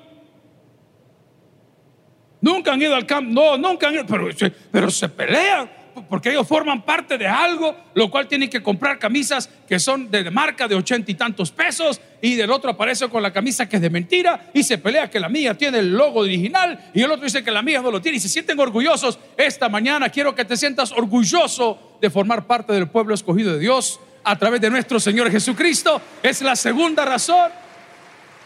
Nunca 2.41 2.73
han 2.73 2.81
ido 2.81 2.95
al 2.95 3.05
campo. 3.05 3.31
No, 3.31 3.57
nunca 3.57 3.89
han 3.89 3.95
ido. 3.95 4.05
Pero, 4.07 4.29
pero 4.71 4.89
se 4.89 5.09
pelean 5.09 5.69
porque 6.03 6.29
ellos 6.29 6.47
forman 6.47 6.81
parte 6.83 7.17
de 7.17 7.27
algo, 7.27 7.75
lo 7.93 8.09
cual 8.09 8.27
tienen 8.27 8.49
que 8.49 8.61
comprar 8.61 8.99
camisas 8.99 9.49
que 9.67 9.79
son 9.79 10.09
de 10.09 10.29
marca 10.29 10.67
de 10.67 10.75
ochenta 10.75 11.11
y 11.11 11.15
tantos 11.15 11.51
pesos 11.51 12.01
y 12.21 12.35
del 12.35 12.51
otro 12.51 12.71
aparece 12.71 13.07
con 13.09 13.21
la 13.21 13.31
camisa 13.31 13.67
que 13.67 13.77
es 13.77 13.81
de 13.81 13.89
mentira 13.89 14.49
y 14.53 14.63
se 14.63 14.77
pelea 14.77 15.09
que 15.09 15.19
la 15.19 15.29
mía 15.29 15.55
tiene 15.55 15.79
el 15.79 15.93
logo 15.93 16.21
original 16.21 16.91
y 16.93 17.01
el 17.01 17.11
otro 17.11 17.25
dice 17.25 17.43
que 17.43 17.51
la 17.51 17.61
mía 17.61 17.81
no 17.81 17.91
lo 17.91 18.01
tiene 18.01 18.17
y 18.17 18.21
se 18.21 18.29
sienten 18.29 18.59
orgullosos. 18.59 19.19
Esta 19.37 19.69
mañana 19.69 20.09
quiero 20.09 20.33
que 20.35 20.45
te 20.45 20.57
sientas 20.57 20.91
orgulloso 20.91 21.97
de 22.01 22.09
formar 22.09 22.45
parte 22.45 22.73
del 22.73 22.87
pueblo 22.87 23.13
escogido 23.13 23.53
de 23.53 23.59
Dios 23.59 23.99
a 24.23 24.35
través 24.37 24.59
de 24.61 24.69
nuestro 24.69 24.99
Señor 24.99 25.31
Jesucristo. 25.31 26.01
Es 26.21 26.41
la 26.41 26.55
segunda 26.55 27.05
razón. 27.05 27.51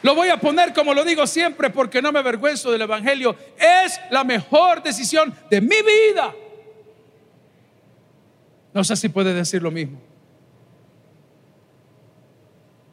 Lo 0.03 0.15
voy 0.15 0.29
a 0.29 0.37
poner 0.37 0.73
como 0.73 0.93
lo 0.93 1.03
digo 1.03 1.27
siempre 1.27 1.69
porque 1.69 2.01
no 2.01 2.11
me 2.11 2.19
avergüenzo 2.19 2.71
del 2.71 2.81
Evangelio. 2.81 3.35
Es 3.57 3.99
la 4.09 4.23
mejor 4.23 4.81
decisión 4.81 5.33
de 5.49 5.61
mi 5.61 5.67
vida. 5.67 6.33
No 8.73 8.83
sé 8.83 8.95
si 8.95 9.09
puede 9.09 9.33
decir 9.33 9.61
lo 9.61 9.71
mismo. 9.71 9.99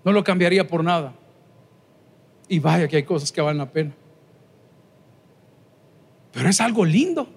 No 0.05 0.13
lo 0.13 0.25
cambiaría 0.25 0.67
por 0.67 0.83
nada. 0.83 1.15
Y 2.49 2.59
vaya 2.59 2.89
que 2.89 2.97
hay 2.97 3.03
cosas 3.03 3.31
que 3.31 3.41
valen 3.41 3.59
la 3.59 3.71
pena. 3.71 3.93
Pero 6.33 6.49
es 6.49 6.61
algo 6.61 6.85
lindo. 6.85 7.29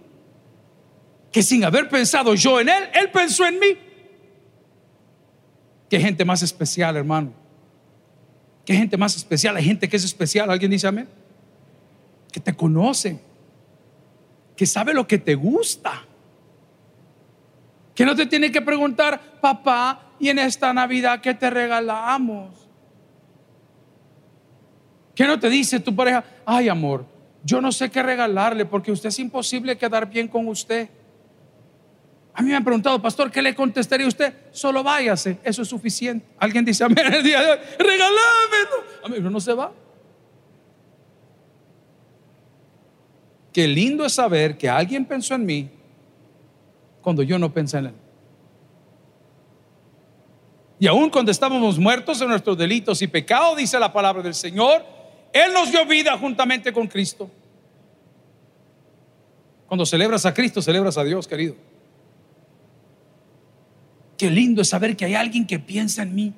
Que 1.31 1.43
sin 1.43 1.63
haber 1.63 1.89
pensado 1.89 2.33
yo 2.33 2.59
en 2.59 2.69
Él, 2.69 2.83
Él 2.93 3.09
pensó 3.11 3.45
en 3.45 3.59
mí. 3.59 3.77
Qué 5.89 5.99
gente 5.99 6.23
más 6.23 6.41
especial, 6.41 6.95
hermano. 6.95 7.33
Qué 8.65 8.73
gente 8.73 8.97
más 8.97 9.15
especial. 9.15 9.55
Hay 9.57 9.65
gente 9.65 9.89
que 9.89 9.97
es 9.97 10.03
especial. 10.03 10.49
¿Alguien 10.49 10.71
dice 10.71 10.87
amén? 10.87 11.07
Que 12.31 12.39
te 12.39 12.55
conoce. 12.55 13.19
Que 14.55 14.65
sabe 14.65 14.93
lo 14.93 15.05
que 15.05 15.17
te 15.17 15.35
gusta. 15.35 16.05
Que 17.95 18.05
no 18.05 18.15
te 18.15 18.25
tiene 18.25 18.51
que 18.51 18.61
preguntar, 18.61 19.19
papá, 19.41 20.13
y 20.19 20.29
en 20.29 20.39
esta 20.39 20.73
Navidad, 20.73 21.19
¿qué 21.19 21.33
te 21.33 21.49
regalamos? 21.49 22.67
Que 25.15 25.25
no 25.25 25.39
te 25.39 25.49
dice 25.49 25.79
tu 25.79 25.95
pareja, 25.95 26.23
ay 26.45 26.69
amor, 26.69 27.05
yo 27.43 27.59
no 27.59 27.71
sé 27.71 27.89
qué 27.89 28.01
regalarle 28.01 28.65
porque 28.65 28.91
usted 28.91 29.09
es 29.09 29.19
imposible 29.19 29.77
quedar 29.77 30.09
bien 30.09 30.27
con 30.27 30.47
usted. 30.47 30.89
A 32.33 32.41
mí 32.41 32.49
me 32.49 32.55
han 32.55 32.63
preguntado, 32.63 33.01
pastor, 33.01 33.29
¿qué 33.29 33.41
le 33.41 33.53
contestaría 33.53 34.07
usted? 34.07 34.33
Solo 34.51 34.83
váyase, 34.83 35.39
eso 35.43 35.63
es 35.63 35.67
suficiente. 35.67 36.25
Alguien 36.39 36.63
dice, 36.63 36.83
amén, 36.83 37.13
el 37.13 37.23
día 37.23 37.41
de 37.41 37.51
hoy, 37.51 37.57
regálame. 37.77 38.15
A 39.03 39.09
mí 39.09 39.19
no 39.19 39.39
se 39.39 39.53
va. 39.53 39.73
Qué 43.51 43.67
lindo 43.67 44.05
es 44.05 44.13
saber 44.13 44.57
que 44.57 44.69
alguien 44.69 45.03
pensó 45.03 45.35
en 45.35 45.45
mí 45.45 45.69
cuando 47.01 47.23
yo 47.23 47.37
no 47.39 47.53
pensé 47.53 47.77
en 47.77 47.87
él. 47.87 47.93
Y 50.81 50.87
aún 50.87 51.11
cuando 51.11 51.31
estábamos 51.31 51.77
muertos 51.77 52.19
en 52.21 52.29
nuestros 52.29 52.57
delitos 52.57 53.03
y 53.03 53.07
pecados, 53.07 53.55
dice 53.55 53.77
la 53.79 53.93
palabra 53.93 54.23
del 54.23 54.33
Señor, 54.33 54.83
Él 55.31 55.53
nos 55.53 55.69
dio 55.69 55.85
vida 55.85 56.17
juntamente 56.17 56.73
con 56.73 56.87
Cristo. 56.87 57.29
Cuando 59.67 59.85
celebras 59.85 60.25
a 60.25 60.33
Cristo, 60.33 60.59
celebras 60.59 60.97
a 60.97 61.03
Dios, 61.03 61.27
querido. 61.27 61.55
Qué 64.17 64.31
lindo 64.31 64.63
es 64.63 64.69
saber 64.69 64.97
que 64.97 65.05
hay 65.05 65.13
alguien 65.13 65.45
que 65.45 65.59
piensa 65.59 66.01
en 66.01 66.15
mí. 66.15 66.33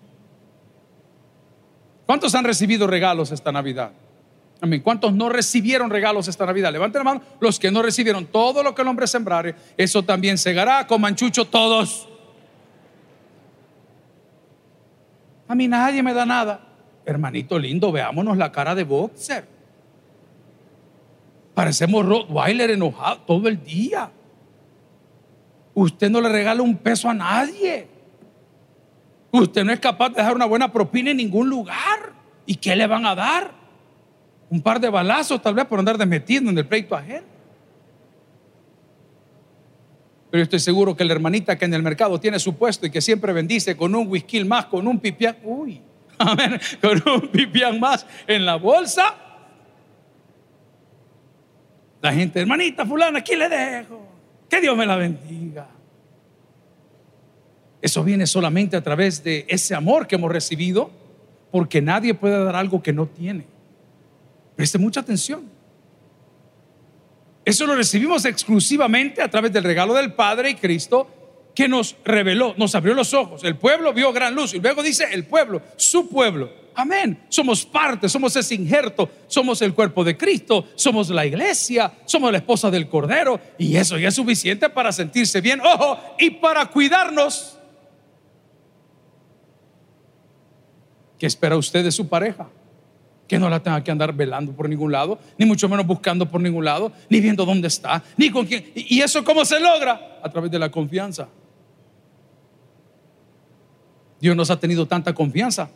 ¿Cuántos 2.05 2.35
han 2.35 2.43
recibido 2.43 2.85
regalos 2.85 3.31
esta 3.31 3.51
Navidad? 3.51 3.93
¿Cuántos 4.81 5.13
no 5.13 5.29
recibieron 5.29 5.89
regalos 5.89 6.27
esta 6.27 6.45
Navidad? 6.45 6.71
Levanten 6.71 6.99
la 6.99 7.03
mano. 7.03 7.21
Los 7.39 7.59
que 7.59 7.69
no 7.69 7.81
recibieron 7.81 8.25
todo 8.25 8.63
lo 8.63 8.73
que 8.73 8.81
el 8.81 8.87
hombre 8.87 9.07
sembrare, 9.07 9.55
eso 9.75 10.03
también 10.03 10.37
segará. 10.37 10.87
con 10.87 11.01
manchucho 11.01 11.45
todos. 11.45 12.07
A 15.47 15.55
mí 15.55 15.67
nadie 15.67 16.01
me 16.01 16.13
da 16.13 16.25
nada. 16.25 16.61
Hermanito 17.05 17.59
lindo, 17.59 17.91
veámonos 17.91 18.37
la 18.37 18.51
cara 18.51 18.73
de 18.73 18.85
boxer. 18.85 19.45
Parecemos 21.53 22.05
Rottweiler 22.05 22.71
enojado 22.71 23.19
todo 23.27 23.47
el 23.49 23.61
día. 23.63 24.09
Usted 25.73 26.09
no 26.09 26.21
le 26.21 26.29
regala 26.29 26.61
un 26.61 26.77
peso 26.77 27.09
a 27.09 27.13
nadie. 27.13 27.87
Usted 29.31 29.65
no 29.65 29.73
es 29.73 29.79
capaz 29.79 30.09
de 30.09 30.15
dejar 30.15 30.35
una 30.35 30.45
buena 30.45 30.71
propina 30.71 31.11
en 31.11 31.17
ningún 31.17 31.49
lugar. 31.49 32.13
¿Y 32.45 32.55
qué 32.55 32.75
le 32.75 32.87
van 32.87 33.05
a 33.05 33.13
dar? 33.13 33.62
Un 34.53 34.61
par 34.61 34.79
de 34.79 34.87
balazos 34.87 35.41
tal 35.41 35.55
vez 35.55 35.65
por 35.65 35.79
andar 35.79 35.97
desmetiendo 35.97 36.51
en 36.51 36.57
el 36.59 36.67
pleito 36.67 36.95
ajeno. 36.95 37.25
Pero 40.29 40.41
yo 40.41 40.43
estoy 40.43 40.59
seguro 40.59 40.95
que 40.95 41.03
la 41.03 41.13
hermanita 41.13 41.57
que 41.57 41.65
en 41.65 41.73
el 41.73 41.81
mercado 41.81 42.19
tiene 42.19 42.37
su 42.37 42.55
puesto 42.55 42.85
y 42.85 42.91
que 42.91 43.01
siempre 43.01 43.33
bendice 43.33 43.75
con 43.75 43.95
un 43.95 44.07
whisky 44.07 44.43
más, 44.45 44.65
con 44.65 44.87
un 44.87 44.99
pipián, 44.99 45.37
uy, 45.43 45.81
con 46.81 47.03
un 47.15 47.29
pipián 47.29 47.79
más 47.79 48.05
en 48.27 48.45
la 48.45 48.57
bolsa. 48.57 49.15
La 51.99 52.13
gente, 52.13 52.39
hermanita 52.39 52.85
fulana, 52.85 53.17
aquí 53.17 53.35
le 53.35 53.49
dejo. 53.49 54.05
Que 54.47 54.61
Dios 54.61 54.77
me 54.77 54.85
la 54.85 54.97
bendiga. 54.97 55.67
Eso 57.81 58.03
viene 58.03 58.27
solamente 58.27 58.77
a 58.77 58.83
través 58.83 59.23
de 59.23 59.47
ese 59.49 59.73
amor 59.73 60.05
que 60.05 60.13
hemos 60.13 60.31
recibido, 60.31 60.91
porque 61.49 61.81
nadie 61.81 62.13
puede 62.13 62.43
dar 62.43 62.55
algo 62.55 62.83
que 62.83 62.93
no 62.93 63.07
tiene. 63.07 63.52
Preste 64.55 64.77
mucha 64.77 64.99
atención. 64.99 65.49
Eso 67.45 67.65
lo 67.65 67.75
recibimos 67.75 68.25
exclusivamente 68.25 69.21
a 69.21 69.29
través 69.29 69.51
del 69.51 69.63
regalo 69.63 69.93
del 69.93 70.13
Padre 70.13 70.51
y 70.51 70.55
Cristo 70.55 71.07
que 71.53 71.67
nos 71.67 71.95
reveló, 72.03 72.55
nos 72.57 72.73
abrió 72.75 72.93
los 72.93 73.13
ojos. 73.13 73.43
El 73.43 73.57
pueblo 73.57 73.93
vio 73.93 74.11
gran 74.11 74.33
luz 74.33 74.53
y 74.53 74.59
luego 74.59 74.81
dice 74.81 75.05
el 75.11 75.25
pueblo, 75.25 75.61
su 75.75 76.09
pueblo. 76.09 76.51
Amén. 76.75 77.25
Somos 77.29 77.65
parte, 77.65 78.09
somos 78.09 78.35
ese 78.35 78.55
injerto, 78.55 79.09
somos 79.27 79.61
el 79.61 79.73
cuerpo 79.73 80.03
de 80.03 80.17
Cristo, 80.17 80.67
somos 80.75 81.09
la 81.09 81.25
iglesia, 81.25 81.91
somos 82.05 82.31
la 82.31 82.39
esposa 82.39 82.71
del 82.71 82.89
Cordero 82.89 83.39
y 83.59 83.75
eso 83.75 83.97
ya 83.97 84.07
es 84.07 84.15
suficiente 84.15 84.69
para 84.69 84.91
sentirse 84.91 85.39
bien, 85.41 85.61
ojo, 85.61 85.99
y 86.17 86.31
para 86.31 86.65
cuidarnos. 86.65 87.59
¿Qué 91.19 91.27
espera 91.27 91.55
usted 91.55 91.83
de 91.83 91.91
su 91.91 92.07
pareja? 92.07 92.49
Que 93.27 93.39
no 93.39 93.49
la 93.49 93.61
tenga 93.61 93.83
que 93.83 93.91
andar 93.91 94.13
velando 94.13 94.51
por 94.51 94.67
ningún 94.67 94.91
lado, 94.91 95.19
ni 95.37 95.45
mucho 95.45 95.69
menos 95.69 95.87
buscando 95.87 96.29
por 96.29 96.41
ningún 96.41 96.65
lado, 96.65 96.91
ni 97.09 97.19
viendo 97.19 97.45
dónde 97.45 97.67
está, 97.67 98.03
ni 98.17 98.29
con 98.29 98.45
quién. 98.45 98.71
¿Y 98.75 99.01
eso 99.01 99.23
cómo 99.23 99.45
se 99.45 99.59
logra? 99.59 100.19
A 100.21 100.29
través 100.29 100.51
de 100.51 100.59
la 100.59 100.69
confianza. 100.69 101.29
Dios 104.19 104.35
nos 104.35 104.49
ha 104.49 104.59
tenido 104.59 104.85
tanta 104.85 105.13
confianza 105.13 105.69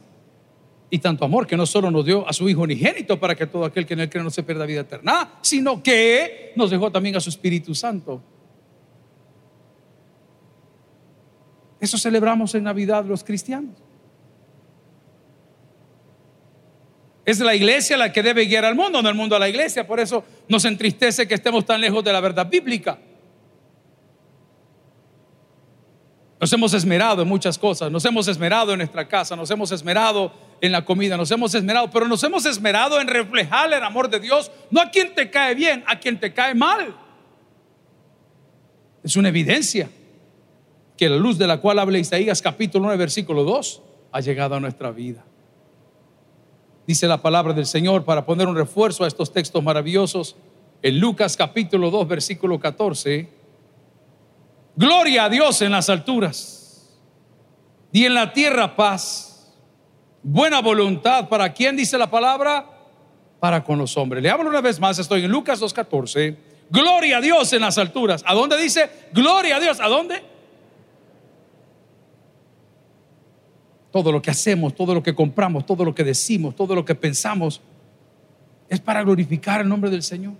y 0.89 0.99
tanto 0.99 1.25
amor 1.25 1.47
que 1.47 1.57
no 1.57 1.65
solo 1.65 1.91
nos 1.91 2.05
dio 2.05 2.27
a 2.27 2.33
su 2.33 2.47
Hijo 2.47 2.61
unigénito 2.61 3.19
para 3.19 3.35
que 3.35 3.47
todo 3.47 3.65
aquel 3.65 3.85
que 3.85 3.93
en 3.93 4.01
él 4.01 4.09
cree 4.09 4.23
no 4.23 4.29
se 4.29 4.43
pierda 4.43 4.65
vida 4.65 4.81
eterna, 4.81 5.33
sino 5.41 5.83
que 5.83 6.53
nos 6.55 6.69
dejó 6.69 6.91
también 6.91 7.15
a 7.15 7.19
su 7.19 7.29
Espíritu 7.29 7.75
Santo. 7.75 8.21
Eso 11.79 11.97
celebramos 11.97 12.55
en 12.55 12.63
Navidad 12.63 13.05
los 13.05 13.23
cristianos. 13.23 13.75
Es 17.27 17.41
la 17.41 17.53
iglesia 17.53 17.97
la 17.97 18.13
que 18.13 18.23
debe 18.23 18.45
guiar 18.45 18.63
al 18.63 18.73
mundo, 18.73 19.01
no 19.01 19.09
el 19.09 19.15
mundo 19.15 19.35
a 19.35 19.39
la 19.39 19.49
iglesia. 19.49 19.85
Por 19.85 19.99
eso 19.99 20.23
nos 20.47 20.63
entristece 20.63 21.27
que 21.27 21.33
estemos 21.33 21.65
tan 21.65 21.81
lejos 21.81 22.01
de 22.01 22.13
la 22.13 22.21
verdad 22.21 22.47
bíblica. 22.47 22.97
Nos 26.39 26.53
hemos 26.53 26.73
esmerado 26.73 27.23
en 27.23 27.27
muchas 27.27 27.57
cosas, 27.57 27.91
nos 27.91 28.05
hemos 28.05 28.29
esmerado 28.29 28.71
en 28.71 28.77
nuestra 28.77 29.09
casa, 29.09 29.35
nos 29.35 29.51
hemos 29.51 29.73
esmerado 29.73 30.31
en 30.61 30.71
la 30.71 30.85
comida, 30.85 31.17
nos 31.17 31.29
hemos 31.29 31.53
esmerado, 31.53 31.91
pero 31.91 32.07
nos 32.07 32.23
hemos 32.23 32.45
esmerado 32.45 33.01
en 33.01 33.09
reflejar 33.09 33.73
el 33.73 33.83
amor 33.83 34.09
de 34.09 34.21
Dios, 34.21 34.49
no 34.71 34.79
a 34.79 34.89
quien 34.89 35.13
te 35.13 35.29
cae 35.29 35.53
bien, 35.53 35.83
a 35.85 35.99
quien 35.99 36.17
te 36.17 36.33
cae 36.33 36.55
mal. 36.55 36.95
Es 39.03 39.17
una 39.17 39.27
evidencia 39.27 39.89
que 40.95 41.09
la 41.09 41.17
luz 41.17 41.37
de 41.37 41.47
la 41.47 41.57
cual 41.57 41.79
habla 41.79 41.97
Isaías 41.97 42.41
capítulo 42.41 42.85
9, 42.85 42.97
versículo 42.97 43.43
2, 43.43 43.81
ha 44.13 44.21
llegado 44.21 44.55
a 44.55 44.61
nuestra 44.61 44.91
vida. 44.91 45.25
Dice 46.87 47.05
la 47.05 47.21
palabra 47.21 47.51
del 47.53 47.65
Señor 47.65 48.05
para 48.05 48.25
poner 48.25 48.47
un 48.47 48.55
refuerzo 48.55 49.03
a 49.03 49.07
estos 49.07 49.33
textos 49.33 49.61
maravillosos 49.61 50.37
en 50.81 50.97
Lucas 50.99 51.35
capítulo 51.35 51.91
2, 51.91 52.07
versículo 52.07 52.57
14 52.59 53.29
Gloria 54.77 55.25
a 55.25 55.29
Dios 55.29 55.61
en 55.63 55.71
las 55.71 55.89
alturas 55.89 56.97
y 57.91 58.05
en 58.05 58.13
la 58.13 58.31
tierra 58.31 58.75
paz. 58.75 59.51
Buena 60.21 60.61
voluntad. 60.61 61.27
¿Para 61.27 61.51
quién 61.51 61.75
dice 61.75 61.97
la 61.97 62.09
palabra? 62.09 62.65
Para 63.39 63.63
con 63.63 63.79
los 63.79 63.97
hombres. 63.97 64.21
Le 64.21 64.29
hablo 64.29 64.49
una 64.49 64.61
vez 64.61 64.79
más, 64.79 64.99
estoy 64.99 65.25
en 65.25 65.31
Lucas 65.31 65.59
2.14. 65.59 66.37
Gloria 66.69 67.17
a 67.17 67.21
Dios 67.21 67.51
en 67.53 67.61
las 67.61 67.79
alturas. 67.79 68.23
¿A 68.25 68.35
dónde 68.35 68.55
dice? 68.55 68.89
Gloria 69.13 69.55
a 69.55 69.59
Dios. 69.59 69.79
¿A 69.81 69.87
dónde? 69.87 70.23
Todo 73.97 74.11
lo 74.11 74.21
que 74.21 74.29
hacemos, 74.29 74.75
todo 74.75 74.93
lo 74.93 75.01
que 75.01 75.15
compramos, 75.15 75.65
todo 75.65 75.83
lo 75.83 75.95
que 75.95 76.03
decimos, 76.03 76.55
todo 76.55 76.75
lo 76.75 76.85
que 76.85 76.93
pensamos, 76.93 77.61
es 78.69 78.79
para 78.79 79.01
glorificar 79.01 79.59
el 79.61 79.67
nombre 79.67 79.89
del 79.89 80.03
Señor. 80.03 80.35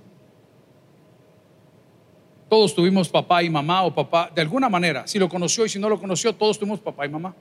Todos 2.48 2.76
tuvimos 2.76 3.10
papá 3.10 3.42
y 3.42 3.50
mamá 3.50 3.82
o 3.82 3.96
papá, 3.96 4.30
de 4.36 4.42
alguna 4.42 4.70
manera, 4.70 5.08
si 5.08 5.18
lo 5.18 5.28
conoció 5.28 5.66
y 5.66 5.70
si 5.70 5.80
no 5.80 5.90
lo 5.90 6.00
conoció, 6.00 6.36
todos 6.36 6.60
tuvimos 6.60 6.80
papá 6.82 7.08
y 7.08 7.10
mamá. 7.10 7.34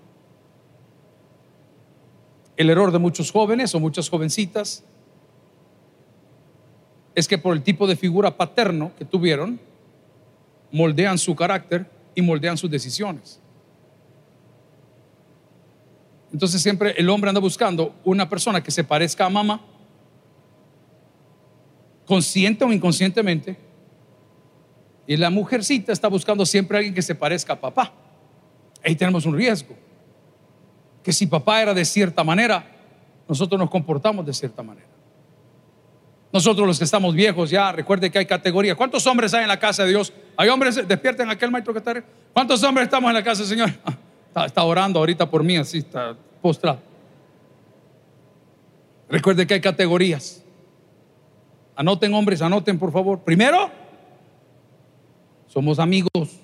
El 2.57 2.71
error 2.71 2.91
de 2.93 2.99
muchos 2.99 3.31
jóvenes 3.31 3.75
o 3.75 3.79
muchas 3.79 4.09
jovencitas 4.09 4.85
es 7.15 7.29
que 7.29 7.37
por 7.37 7.55
el 7.55 7.63
tipo 7.63 7.87
de 7.87 7.95
figura 7.95 8.39
paterno 8.39 8.93
que 8.99 9.05
tuvieron, 9.05 9.61
moldean 10.73 11.19
su 11.19 11.37
carácter 11.37 11.85
y 12.15 12.23
moldean 12.23 12.57
sus 12.57 12.71
decisiones. 12.71 13.39
Entonces 16.33 16.63
siempre 16.63 16.95
el 16.97 17.09
hombre 17.09 17.31
anda 17.31 17.41
buscando 17.41 17.95
una 18.05 18.29
persona 18.29 18.63
que 18.63 18.71
se 18.71 18.85
parezca 18.85 19.27
a 19.27 19.31
mamá, 19.31 19.61
consciente 22.05 22.65
o 22.65 22.73
inconscientemente, 22.73 23.57
y 25.07 25.17
la 25.17 25.31
mujercita 25.31 25.93
está 25.93 26.09
buscando 26.09 26.45
siempre 26.45 26.77
a 26.77 26.79
alguien 26.79 26.95
que 26.95 27.03
se 27.03 27.15
parezca 27.15 27.53
a 27.53 27.61
papá. 27.61 27.93
Ahí 28.85 28.97
tenemos 28.97 29.25
un 29.25 29.37
riesgo. 29.37 29.75
Que 31.03 31.13
si 31.13 31.27
papá 31.27 31.63
era 31.63 31.73
de 31.73 31.85
cierta 31.85 32.25
manera, 32.25 32.67
nosotros 33.29 33.59
nos 33.59 33.71
comportamos 33.71 34.27
de 34.27 34.35
cierta 34.35 34.63
manera. 34.63 34.89
Nosotros 36.33 36.67
los 36.67 36.79
que 36.79 36.85
estamos 36.85 37.15
viejos 37.15 37.51
ya, 37.51 37.71
recuerde 37.71 38.11
que 38.11 38.19
hay 38.19 38.27
categorías. 38.27 38.77
¿Cuántos 38.77 39.07
hombres 39.07 39.33
hay 39.33 39.43
en 39.43 39.49
la 39.49 39.61
casa 39.61 39.85
de 39.85 39.91
Dios? 39.91 40.13
Hay 40.37 40.49
hombres, 40.49 40.87
despierten 40.87 41.31
aquel 41.31 41.51
maestro 41.51 41.73
que 41.73 41.79
está. 41.79 42.03
¿Cuántos 42.33 42.63
hombres 42.65 42.87
estamos 42.87 43.09
en 43.09 43.15
la 43.15 43.23
casa 43.23 43.43
del 43.43 43.49
Señor? 43.49 43.71
Está, 44.45 44.65
orando 44.65 44.99
ahorita 44.99 45.31
por 45.31 45.43
mí, 45.43 45.57
así 45.57 45.79
está 45.79 46.15
postrado. 46.43 46.81
Recuerde 49.09 49.47
que 49.47 49.55
hay 49.55 49.61
categorías. 49.61 50.43
Anoten 51.75 52.13
hombres, 52.13 52.43
anoten 52.43 52.79
por 52.79 52.93
favor. 52.93 53.21
Primero, 53.21 53.71
somos 55.47 55.79
amigos. 55.79 56.39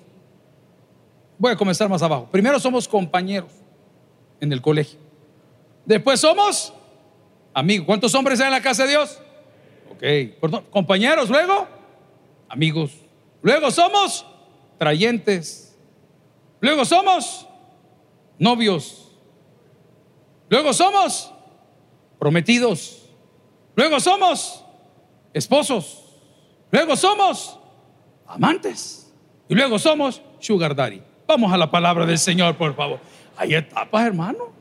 Voy 1.37 1.51
a 1.51 1.55
comenzar 1.55 1.87
más 1.87 2.01
abajo. 2.01 2.27
Primero 2.31 2.59
somos 2.59 2.87
compañeros 2.87 3.51
en 4.39 4.51
el 4.51 4.61
colegio. 4.61 4.99
Después 5.85 6.19
somos 6.19 6.73
amigos. 7.53 7.85
¿Cuántos 7.85 8.15
hombres 8.15 8.39
hay 8.39 8.47
en 8.47 8.53
la 8.53 8.61
casa 8.61 8.83
de 8.83 8.89
Dios? 8.89 9.19
Ok. 9.91 10.69
Compañeros, 10.71 11.29
luego 11.29 11.67
amigos. 12.49 12.91
Luego 13.43 13.69
somos 13.69 14.25
trayentes. 14.79 15.77
Luego 16.59 16.85
somos 16.85 17.47
novios. 18.37 19.11
Luego 20.49 20.73
somos 20.73 21.33
prometidos. 22.19 23.09
Luego 23.75 23.99
somos 23.99 24.63
esposos. 25.33 26.03
Luego 26.71 26.95
somos 26.95 27.59
amantes. 28.27 29.13
Y 29.47 29.55
luego 29.55 29.77
somos 29.79 30.21
sugar 30.39 30.75
daddy. 30.75 31.01
Vamos 31.27 31.51
a 31.51 31.57
la 31.57 31.69
palabra 31.69 32.05
del 32.05 32.17
Señor, 32.17 32.55
por 32.55 32.75
favor. 32.75 32.99
Hay 33.37 33.55
etapas, 33.55 34.05
hermano. 34.05 34.53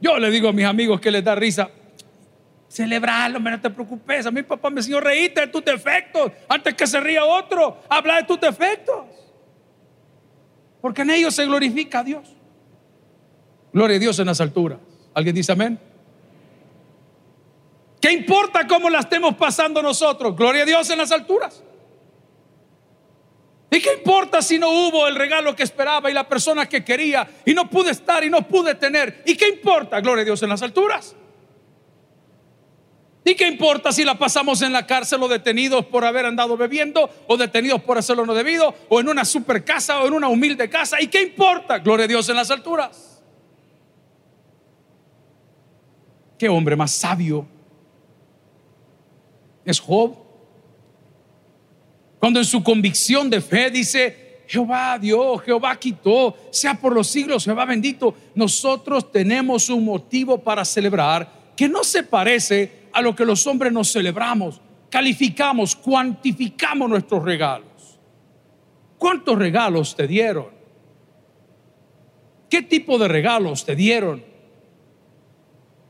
Yo 0.00 0.18
le 0.18 0.30
digo 0.30 0.48
a 0.48 0.52
mis 0.52 0.64
amigos 0.64 1.00
que 1.00 1.10
les 1.10 1.22
da 1.22 1.34
risa. 1.34 1.70
Celebrarlo, 2.68 3.40
no 3.40 3.60
te 3.60 3.70
preocupes. 3.70 4.26
A 4.26 4.30
mi 4.30 4.42
papá 4.42 4.70
me 4.70 4.80
enseñó 4.80 5.00
reírte 5.00 5.40
de 5.40 5.46
tus 5.48 5.64
defectos 5.64 6.32
antes 6.48 6.74
que 6.74 6.86
se 6.86 7.00
ría 7.00 7.24
otro. 7.24 7.82
Habla 7.88 8.16
de 8.16 8.24
tus 8.24 8.40
defectos. 8.40 9.04
Porque 10.80 11.02
en 11.02 11.10
ellos 11.10 11.34
se 11.34 11.44
glorifica 11.44 12.00
a 12.00 12.04
Dios. 12.04 12.28
Gloria 13.72 13.96
a 13.96 14.00
Dios 14.00 14.18
en 14.18 14.26
las 14.26 14.40
alturas. 14.40 14.78
¿Alguien 15.14 15.34
dice 15.34 15.52
amén? 15.52 15.78
¿Qué 18.00 18.12
importa 18.12 18.66
cómo 18.66 18.88
la 18.88 19.00
estemos 19.00 19.34
pasando 19.36 19.82
nosotros? 19.82 20.34
Gloria 20.34 20.62
a 20.62 20.66
Dios 20.66 20.88
en 20.90 20.98
las 20.98 21.12
alturas. 21.12 21.62
¿Y 23.70 23.80
qué 23.80 23.94
importa 23.94 24.42
si 24.42 24.58
no 24.58 24.68
hubo 24.70 25.06
el 25.06 25.14
regalo 25.14 25.54
que 25.54 25.62
esperaba 25.62 26.10
y 26.10 26.14
la 26.14 26.28
persona 26.28 26.68
que 26.68 26.84
quería 26.84 27.28
y 27.44 27.54
no 27.54 27.70
pude 27.70 27.90
estar 27.90 28.24
y 28.24 28.30
no 28.30 28.48
pude 28.48 28.74
tener? 28.74 29.22
¿Y 29.26 29.36
qué 29.36 29.48
importa? 29.48 30.00
Gloria 30.00 30.22
a 30.22 30.24
Dios 30.24 30.42
en 30.42 30.48
las 30.48 30.62
alturas. 30.62 31.14
¿Y 33.30 33.36
qué 33.36 33.46
importa 33.46 33.92
si 33.92 34.02
la 34.02 34.18
pasamos 34.18 34.60
en 34.60 34.72
la 34.72 34.84
cárcel 34.84 35.22
o 35.22 35.28
detenidos 35.28 35.86
por 35.86 36.04
haber 36.04 36.26
andado 36.26 36.56
bebiendo 36.56 37.08
o 37.28 37.36
detenidos 37.36 37.80
por 37.80 37.96
hacerlo 37.96 38.26
no 38.26 38.34
debido 38.34 38.74
o 38.88 38.98
en 38.98 39.08
una 39.08 39.24
super 39.24 39.64
casa 39.64 40.00
o 40.00 40.08
en 40.08 40.14
una 40.14 40.26
humilde 40.26 40.68
casa? 40.68 41.00
¿Y 41.00 41.06
qué 41.06 41.22
importa? 41.22 41.78
Gloria 41.78 42.06
a 42.06 42.08
Dios 42.08 42.28
en 42.28 42.34
las 42.34 42.50
alturas. 42.50 43.22
¿Qué 46.36 46.48
hombre 46.48 46.74
más 46.74 46.90
sabio 46.90 47.46
es 49.64 49.78
Job? 49.78 50.16
Cuando 52.18 52.40
en 52.40 52.44
su 52.44 52.64
convicción 52.64 53.30
de 53.30 53.40
fe 53.40 53.70
dice, 53.70 54.42
Jehová 54.48 54.98
dio, 54.98 55.38
Jehová 55.38 55.78
quitó, 55.78 56.36
sea 56.50 56.74
por 56.74 56.92
los 56.92 57.06
siglos, 57.06 57.44
Jehová 57.44 57.64
bendito, 57.64 58.12
nosotros 58.34 59.12
tenemos 59.12 59.68
un 59.68 59.84
motivo 59.84 60.38
para 60.38 60.64
celebrar 60.64 61.52
que 61.54 61.68
no 61.68 61.84
se 61.84 62.02
parece 62.02 62.79
a 62.92 63.02
lo 63.02 63.14
que 63.14 63.24
los 63.24 63.46
hombres 63.46 63.72
nos 63.72 63.92
celebramos, 63.92 64.60
calificamos, 64.90 65.76
cuantificamos 65.76 66.88
nuestros 66.88 67.24
regalos. 67.24 67.98
¿Cuántos 68.98 69.38
regalos 69.38 69.96
te 69.96 70.06
dieron? 70.06 70.48
¿Qué 72.50 72.62
tipo 72.62 72.98
de 72.98 73.08
regalos 73.08 73.64
te 73.64 73.74
dieron? 73.76 74.30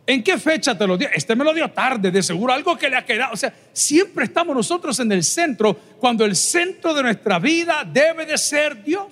¿En 0.07 0.23
qué 0.23 0.39
fecha 0.39 0.77
te 0.77 0.87
lo 0.87 0.99
dio? 0.99 1.09
Este 1.13 1.35
me 1.37 1.45
lo 1.45 1.55
dio 1.55 1.71
tarde, 1.71 2.11
de 2.11 2.23
seguro, 2.23 2.53
algo 2.53 2.77
que 2.77 2.91
le 2.91 2.97
ha 2.97 3.05
quedado. 3.05 3.33
O 3.33 3.37
sea, 3.37 3.55
siempre 3.73 4.25
estamos 4.25 4.55
nosotros 4.55 4.99
en 5.01 5.13
el 5.13 5.23
centro 5.23 5.75
cuando 5.99 6.25
el 6.25 6.35
centro 6.37 6.93
de 6.93 7.03
nuestra 7.03 7.39
vida 7.39 7.89
debe 7.91 8.27
de 8.27 8.37
ser 8.37 8.83
Dios. 8.83 9.07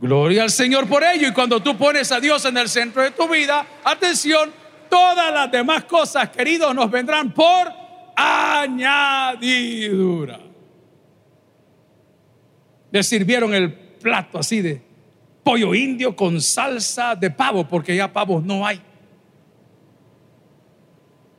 Gloria 0.00 0.42
al 0.42 0.50
Señor 0.50 0.86
por 0.86 1.04
ello. 1.04 1.28
Y 1.28 1.32
cuando 1.32 1.62
tú 1.62 1.76
pones 1.76 2.10
a 2.12 2.20
Dios 2.20 2.44
en 2.44 2.56
el 2.56 2.68
centro 2.68 3.02
de 3.02 3.10
tu 3.10 3.28
vida, 3.28 3.66
atención, 3.84 4.50
todas 4.90 5.32
las 5.32 5.50
demás 5.50 5.84
cosas, 5.84 6.28
queridos, 6.28 6.74
nos 6.74 6.90
vendrán 6.90 7.32
por 7.32 7.72
añadidura. 8.16 9.60
Le 12.90 13.02
sirvieron 13.02 13.54
el 13.54 13.72
plato 13.72 14.38
así 14.38 14.60
de 14.60 14.82
pollo 15.42 15.74
indio 15.74 16.14
con 16.14 16.40
salsa 16.40 17.14
de 17.14 17.30
pavo, 17.30 17.66
porque 17.66 17.96
ya 17.96 18.12
pavos 18.12 18.44
no 18.44 18.66
hay. 18.66 18.82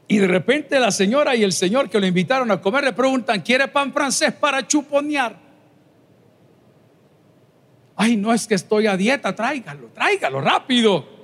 Y 0.07 0.17
de 0.17 0.27
repente 0.27 0.79
la 0.79 0.91
señora 0.91 1.35
y 1.35 1.43
el 1.43 1.53
señor 1.53 1.89
que 1.89 1.99
lo 1.99 2.05
invitaron 2.05 2.51
a 2.51 2.59
comer 2.59 2.83
le 2.83 2.93
preguntan, 2.93 3.41
¿quiere 3.41 3.67
pan 3.67 3.93
francés 3.93 4.33
para 4.33 4.67
chuponear? 4.67 5.37
Ay, 7.95 8.17
no 8.17 8.33
es 8.33 8.47
que 8.47 8.55
estoy 8.55 8.87
a 8.87 8.97
dieta, 8.97 9.35
tráigalo, 9.35 9.89
tráigalo 9.93 10.41
rápido. 10.41 11.20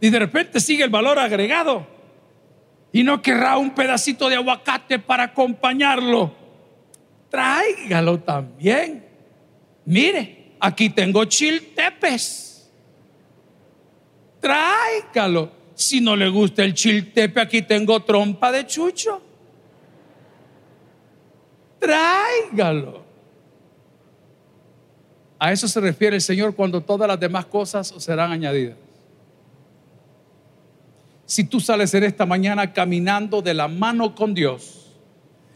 Y 0.00 0.10
de 0.10 0.18
repente 0.18 0.60
sigue 0.60 0.84
el 0.84 0.90
valor 0.90 1.18
agregado. 1.18 1.86
Y 2.92 3.02
no 3.02 3.20
querrá 3.20 3.56
un 3.56 3.74
pedacito 3.74 4.28
de 4.28 4.36
aguacate 4.36 4.98
para 4.98 5.24
acompañarlo. 5.24 6.34
Tráigalo 7.30 8.20
también. 8.20 9.04
Mire, 9.84 10.52
aquí 10.60 10.90
tengo 10.90 11.24
chiltepes. 11.24 12.70
Tráigalo. 14.40 15.52
Si 15.74 16.00
no 16.00 16.16
le 16.16 16.28
gusta 16.28 16.64
el 16.64 16.72
chiltepe, 16.72 17.40
aquí 17.40 17.62
tengo 17.62 18.00
trompa 18.00 18.50
de 18.50 18.66
chucho. 18.66 19.20
Tráigalo. 21.78 23.04
A 25.38 25.52
eso 25.52 25.68
se 25.68 25.80
refiere 25.80 26.16
el 26.16 26.22
Señor 26.22 26.54
cuando 26.54 26.80
todas 26.80 27.06
las 27.06 27.20
demás 27.20 27.44
cosas 27.46 27.92
serán 27.98 28.32
añadidas. 28.32 28.85
Si 31.26 31.44
tú 31.44 31.60
sales 31.60 31.92
en 31.94 32.04
esta 32.04 32.24
mañana 32.24 32.72
caminando 32.72 33.42
de 33.42 33.52
la 33.52 33.66
mano 33.66 34.14
con 34.14 34.32
Dios, 34.32 34.94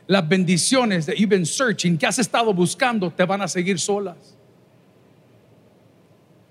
las 0.09 0.29
bendiciones 0.29 1.07
de 1.07 1.15
even 1.17 1.47
searching 1.47 1.97
que 1.97 2.07
has 2.07 2.19
estado 2.19 2.53
buscando 2.53 3.13
te 3.13 3.25
van 3.25 3.43
a 3.43 3.49
seguir 3.49 3.79
solas. 3.79 4.37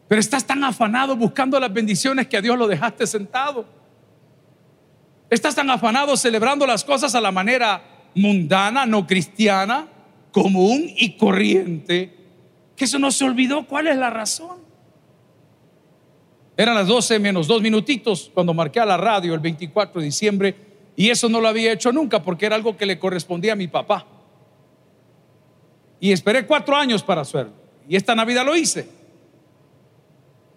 Pero 0.07 0.21
estás 0.21 0.45
tan 0.45 0.63
afanado 0.63 1.15
buscando 1.17 1.59
las 1.59 1.71
bendiciones 1.71 2.27
que 2.27 2.37
a 2.37 2.41
Dios 2.41 2.57
lo 2.57 2.67
dejaste 2.67 3.05
sentado. 3.05 3.65
Estás 5.29 5.53
tan 5.53 5.69
afanado 5.69 6.15
celebrando 6.15 6.65
las 6.65 6.85
cosas 6.85 7.13
a 7.13 7.21
la 7.21 7.31
manera 7.31 7.83
mundana, 8.15 8.85
no 8.85 9.05
cristiana, 9.05 9.87
común 10.31 10.85
y 10.95 11.17
corriente, 11.17 12.15
que 12.75 12.85
eso 12.85 12.97
no 12.97 13.11
se 13.11 13.25
olvidó 13.25 13.67
cuál 13.67 13.87
es 13.87 13.97
la 13.97 14.09
razón. 14.09 14.68
Eran 16.59 16.75
las 16.75 16.87
12 16.87 17.19
menos 17.19 17.47
dos 17.47 17.61
minutitos 17.61 18.29
cuando 18.33 18.53
marqué 18.53 18.81
a 18.81 18.85
la 18.85 18.97
radio 18.97 19.33
el 19.33 19.39
24 19.39 20.01
de 20.01 20.05
diciembre 20.05 20.55
y 20.93 21.09
eso 21.09 21.29
no 21.29 21.39
lo 21.39 21.47
había 21.47 21.71
hecho 21.71 21.89
nunca 21.93 22.21
porque 22.21 22.47
era 22.47 22.57
algo 22.57 22.75
que 22.75 22.85
le 22.85 22.99
correspondía 22.99 23.53
a 23.53 23.55
mi 23.55 23.69
papá. 23.69 24.05
Y 26.01 26.11
esperé 26.11 26.45
cuatro 26.45 26.75
años 26.75 27.01
para 27.01 27.21
hacerlo. 27.21 27.53
Y 27.87 27.95
esta 27.95 28.13
Navidad 28.13 28.45
lo 28.45 28.57
hice. 28.57 28.89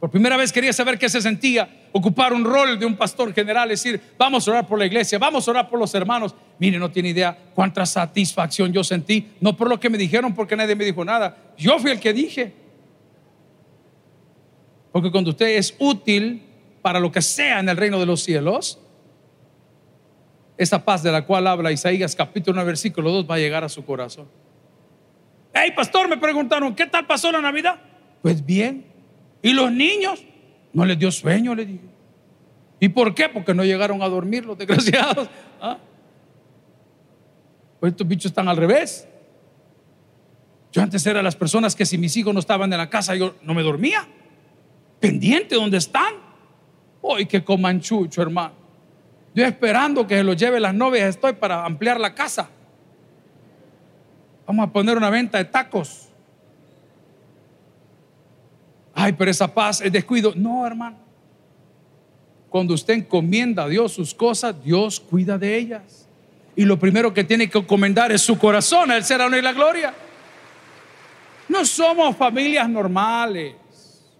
Por 0.00 0.10
primera 0.10 0.36
vez 0.36 0.50
quería 0.50 0.72
saber 0.72 0.98
qué 0.98 1.08
se 1.08 1.22
sentía 1.22 1.68
ocupar 1.92 2.32
un 2.32 2.44
rol 2.44 2.80
de 2.80 2.84
un 2.84 2.96
pastor 2.96 3.32
general, 3.32 3.68
decir, 3.68 4.00
vamos 4.18 4.48
a 4.48 4.50
orar 4.50 4.66
por 4.66 4.80
la 4.80 4.86
iglesia, 4.86 5.20
vamos 5.20 5.46
a 5.46 5.52
orar 5.52 5.70
por 5.70 5.78
los 5.78 5.94
hermanos. 5.94 6.34
Mire, 6.58 6.80
no 6.80 6.90
tiene 6.90 7.10
idea 7.10 7.38
cuánta 7.54 7.86
satisfacción 7.86 8.72
yo 8.72 8.82
sentí, 8.82 9.28
no 9.40 9.56
por 9.56 9.68
lo 9.68 9.78
que 9.78 9.88
me 9.88 9.98
dijeron, 9.98 10.34
porque 10.34 10.56
nadie 10.56 10.74
me 10.74 10.84
dijo 10.84 11.04
nada. 11.04 11.36
Yo 11.56 11.78
fui 11.78 11.92
el 11.92 12.00
que 12.00 12.12
dije. 12.12 12.61
Porque 14.92 15.10
cuando 15.10 15.30
usted 15.30 15.56
es 15.56 15.74
útil 15.78 16.42
para 16.82 17.00
lo 17.00 17.10
que 17.10 17.22
sea 17.22 17.60
en 17.60 17.68
el 17.68 17.76
reino 17.76 17.98
de 17.98 18.06
los 18.06 18.22
cielos, 18.22 18.78
esa 20.58 20.84
paz 20.84 21.02
de 21.02 21.10
la 21.10 21.24
cual 21.24 21.46
habla 21.46 21.72
Isaías 21.72 22.14
capítulo 22.14 22.60
1, 22.60 22.66
versículo 22.66 23.10
2 23.10 23.28
va 23.28 23.36
a 23.36 23.38
llegar 23.38 23.64
a 23.64 23.68
su 23.68 23.84
corazón. 23.84 24.28
Hey, 25.54 25.72
pastor, 25.74 26.08
me 26.08 26.18
preguntaron, 26.18 26.74
¿qué 26.74 26.86
tal 26.86 27.06
pasó 27.06 27.32
la 27.32 27.40
Navidad? 27.40 27.80
Pues 28.20 28.44
bien. 28.44 28.84
¿Y 29.42 29.52
los 29.52 29.72
niños? 29.72 30.22
No 30.72 30.84
les 30.84 30.98
dio 30.98 31.10
sueño, 31.10 31.54
le 31.54 31.66
dije. 31.66 31.84
¿Y 32.80 32.88
por 32.88 33.14
qué? 33.14 33.28
Porque 33.28 33.54
no 33.54 33.64
llegaron 33.64 34.02
a 34.02 34.08
dormir 34.08 34.44
los 34.44 34.56
desgraciados. 34.58 35.28
¿Ah? 35.60 35.78
Pues 37.80 37.92
estos 37.92 38.06
bichos 38.06 38.26
están 38.26 38.48
al 38.48 38.56
revés. 38.56 39.08
Yo 40.70 40.82
antes 40.82 41.04
era 41.06 41.22
las 41.22 41.36
personas 41.36 41.76
que 41.76 41.84
si 41.84 41.98
mis 41.98 42.16
hijos 42.16 42.32
no 42.32 42.40
estaban 42.40 42.72
en 42.72 42.78
la 42.78 42.88
casa, 42.88 43.14
yo 43.14 43.34
no 43.42 43.54
me 43.54 43.62
dormía. 43.62 44.06
Pendiente 45.02 45.56
donde 45.56 45.78
están. 45.78 46.14
Hoy 47.00 47.26
que 47.26 47.42
coman 47.42 47.80
chucho, 47.80 48.22
hermano. 48.22 48.52
Yo 49.34 49.44
esperando 49.44 50.06
que 50.06 50.14
se 50.14 50.22
los 50.22 50.36
lleve 50.36 50.60
las 50.60 50.72
novias 50.72 51.08
estoy 51.08 51.32
para 51.32 51.64
ampliar 51.64 51.98
la 51.98 52.14
casa. 52.14 52.48
Vamos 54.46 54.68
a 54.68 54.72
poner 54.72 54.96
una 54.96 55.10
venta 55.10 55.38
de 55.38 55.46
tacos. 55.46 56.08
Ay, 58.94 59.12
pero 59.14 59.28
esa 59.28 59.52
paz 59.52 59.80
es 59.80 59.90
descuido. 59.90 60.34
No, 60.36 60.64
hermano. 60.64 60.98
Cuando 62.48 62.72
usted 62.72 62.94
encomienda 62.94 63.64
a 63.64 63.68
Dios 63.68 63.90
sus 63.90 64.14
cosas, 64.14 64.54
Dios 64.62 65.00
cuida 65.00 65.36
de 65.36 65.56
ellas. 65.56 66.06
Y 66.54 66.64
lo 66.64 66.78
primero 66.78 67.12
que 67.12 67.24
tiene 67.24 67.50
que 67.50 67.58
encomendar 67.58 68.12
es 68.12 68.22
su 68.22 68.38
corazón, 68.38 68.92
el 68.92 69.02
ser 69.02 69.20
honor 69.20 69.40
y 69.40 69.42
la 69.42 69.52
gloria. 69.52 69.92
No 71.48 71.64
somos 71.64 72.16
familias 72.16 72.68
normales. 72.68 73.61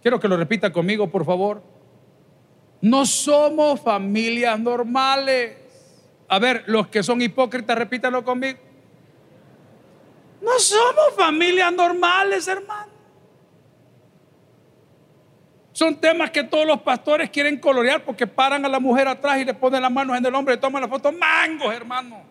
Quiero 0.02 0.18
que 0.18 0.28
lo 0.28 0.36
repita 0.36 0.72
conmigo, 0.72 1.08
por 1.08 1.24
favor. 1.24 1.62
No 2.80 3.06
somos 3.06 3.80
familias 3.80 4.58
normales. 4.58 5.56
A 6.28 6.38
ver, 6.40 6.64
los 6.66 6.88
que 6.88 7.02
son 7.02 7.22
hipócritas, 7.22 7.78
repítalo 7.78 8.24
conmigo. 8.24 8.58
No 10.40 10.58
somos 10.58 11.14
familias 11.16 11.72
normales, 11.72 12.48
hermano. 12.48 12.90
Son 15.72 15.94
temas 15.96 16.30
que 16.30 16.42
todos 16.42 16.66
los 16.66 16.82
pastores 16.82 17.30
quieren 17.30 17.58
colorear 17.58 18.04
porque 18.04 18.26
paran 18.26 18.64
a 18.64 18.68
la 18.68 18.80
mujer 18.80 19.06
atrás 19.08 19.38
y 19.38 19.44
le 19.44 19.54
ponen 19.54 19.80
las 19.80 19.90
manos 19.90 20.18
en 20.18 20.26
el 20.26 20.34
hombre 20.34 20.54
y 20.54 20.58
toman 20.58 20.82
la 20.82 20.88
foto. 20.88 21.12
Mangos, 21.12 21.72
hermano. 21.72 22.22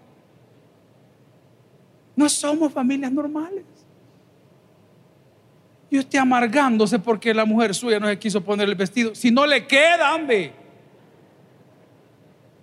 No 2.16 2.28
somos 2.28 2.72
familias 2.72 3.12
normales. 3.12 3.64
Y 5.92 6.00
usted 6.00 6.20
amargándose 6.20 7.00
porque 7.00 7.34
la 7.34 7.44
mujer 7.44 7.76
suya 7.76 8.00
no 8.00 8.08
se 8.08 8.18
quiso 8.18 8.42
poner 8.42 8.70
el 8.70 8.76
vestido. 8.76 9.14
Si 9.14 9.30
no 9.30 9.46
le 9.46 9.68
queda, 9.68 10.16
hombre. 10.16 10.54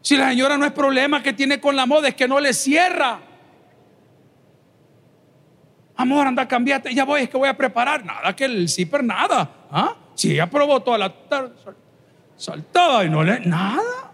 Si 0.00 0.16
la 0.16 0.30
señora 0.30 0.56
no 0.56 0.64
es 0.64 0.72
problema 0.72 1.22
que 1.22 1.34
tiene 1.34 1.60
con 1.60 1.76
la 1.76 1.84
moda, 1.84 2.08
es 2.08 2.14
que 2.14 2.26
no 2.26 2.40
le 2.40 2.54
cierra. 2.54 3.20
Amor, 5.94 6.26
anda, 6.26 6.48
cambiate. 6.48 6.94
Ya 6.94 7.04
voy, 7.04 7.20
es 7.20 7.28
que 7.28 7.36
voy 7.36 7.50
a 7.50 7.56
preparar. 7.56 8.02
Nada, 8.02 8.34
que 8.34 8.46
el 8.46 8.66
zipper, 8.66 9.04
nada. 9.04 9.66
¿Ah? 9.70 9.94
Si 10.14 10.32
ella 10.32 10.48
probó 10.48 10.80
toda 10.80 10.96
la 10.96 11.12
tarde, 11.12 11.52
saltaba 12.34 13.04
y 13.04 13.10
no 13.10 13.22
le. 13.22 13.40
Nada. 13.40 14.10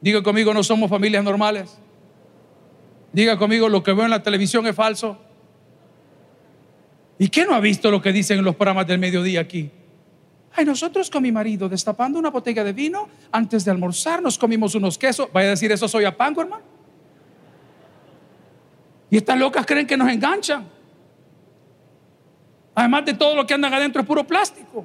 Diga 0.00 0.20
conmigo, 0.20 0.52
no 0.52 0.64
somos 0.64 0.90
familias 0.90 1.22
normales. 1.22 1.78
Diga 3.12 3.38
conmigo, 3.38 3.68
lo 3.68 3.84
que 3.84 3.92
veo 3.92 4.04
en 4.04 4.10
la 4.10 4.22
televisión 4.24 4.66
es 4.66 4.74
falso. 4.74 5.16
¿Y 7.22 7.28
qué 7.28 7.46
no 7.46 7.54
ha 7.54 7.60
visto 7.60 7.88
lo 7.88 8.02
que 8.02 8.12
dicen 8.12 8.40
en 8.40 8.44
los 8.44 8.56
programas 8.56 8.84
del 8.84 8.98
mediodía 8.98 9.42
aquí? 9.42 9.70
Ay, 10.54 10.64
nosotros 10.64 11.08
con 11.08 11.22
mi 11.22 11.30
marido, 11.30 11.68
destapando 11.68 12.18
una 12.18 12.30
botella 12.30 12.64
de 12.64 12.72
vino, 12.72 13.08
antes 13.30 13.64
de 13.64 13.70
almorzar 13.70 14.20
nos 14.20 14.36
comimos 14.36 14.74
unos 14.74 14.98
quesos. 14.98 15.28
Vaya 15.32 15.46
a 15.46 15.50
decir 15.50 15.70
eso 15.70 15.86
soy 15.86 16.04
a 16.04 16.16
pango, 16.16 16.42
hermano. 16.42 16.64
Y 19.08 19.18
estas 19.18 19.38
locas 19.38 19.64
creen 19.64 19.86
que 19.86 19.96
nos 19.96 20.10
enganchan. 20.10 20.66
Además 22.74 23.04
de 23.04 23.14
todo 23.14 23.36
lo 23.36 23.46
que 23.46 23.54
andan 23.54 23.72
adentro 23.72 24.02
es 24.02 24.08
puro 24.08 24.26
plástico. 24.26 24.84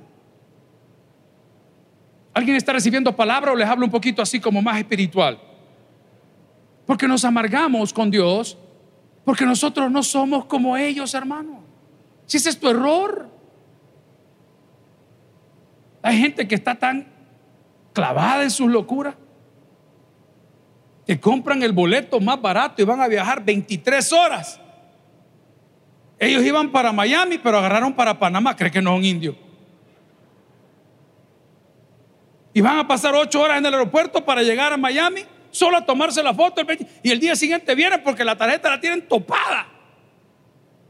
¿Alguien 2.36 2.56
está 2.56 2.72
recibiendo 2.72 3.16
palabra 3.16 3.52
o 3.52 3.56
les 3.56 3.68
hablo 3.68 3.84
un 3.84 3.92
poquito 3.92 4.22
así 4.22 4.40
como 4.40 4.62
más 4.62 4.78
espiritual? 4.78 5.40
Porque 6.86 7.08
nos 7.08 7.26
amargamos 7.26 7.92
con 7.92 8.12
Dios, 8.12 8.60
porque 9.26 9.44
nosotros 9.44 9.90
no 9.90 10.04
somos 10.04 10.46
como 10.46 10.78
ellos, 10.78 11.16
hermano. 11.16 11.66
Si 12.28 12.38
ese 12.38 12.50
es 12.50 12.60
tu 12.60 12.70
error. 12.70 13.30
Hay 16.04 16.20
gente 16.20 16.48
que 16.48 16.56
está 16.56 16.76
tan 16.76 17.08
clavada 17.94 18.44
en 18.44 18.52
sus 18.52 18.70
locuras 18.70 19.16
que 21.06 21.20
compran 21.20 21.64
el 21.64 21.72
boleto 21.72 22.20
más 22.20 22.40
barato 22.40 22.82
y 22.82 22.86
van 22.86 23.02
a 23.02 23.08
viajar 23.08 23.44
23 23.44 24.14
horas. 24.14 24.60
Ellos 26.20 26.44
iban 26.44 26.72
para 26.72 26.92
Miami, 26.92 27.38
pero 27.38 27.58
agarraron 27.58 27.94
para 27.94 28.20
Panamá. 28.20 28.56
Cree 28.56 28.72
que 28.72 28.82
no 28.82 28.94
es 28.94 29.00
un 29.00 29.06
indio. 29.06 29.36
Y 32.54 32.60
van 32.60 32.80
a 32.80 32.88
pasar 32.88 33.14
ocho 33.16 33.42
horas 33.42 33.60
en 33.60 33.66
el 33.68 33.74
aeropuerto 33.74 34.26
para 34.26 34.42
llegar 34.42 34.74
a 34.74 34.78
Miami, 34.78 35.24
solo 35.52 35.78
a 35.78 35.86
tomarse 35.86 36.22
la 36.22 36.34
foto. 36.34 36.62
Y 37.04 37.12
el 37.12 37.20
día 37.20 37.36
siguiente 37.36 37.74
vienen 37.74 38.02
porque 38.04 38.26
la 38.26 38.36
tarjeta 38.36 38.70
la 38.70 38.82
tienen 38.82 39.08
topada. 39.08 39.77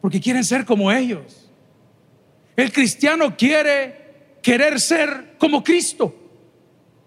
Porque 0.02 0.20
quieren 0.20 0.44
ser 0.44 0.66
como 0.66 0.92
ellos. 0.92 1.50
El 2.56 2.72
cristiano 2.72 3.36
quiere 3.38 4.38
querer 4.42 4.80
ser 4.80 5.36
como 5.38 5.64
Cristo. 5.64 6.14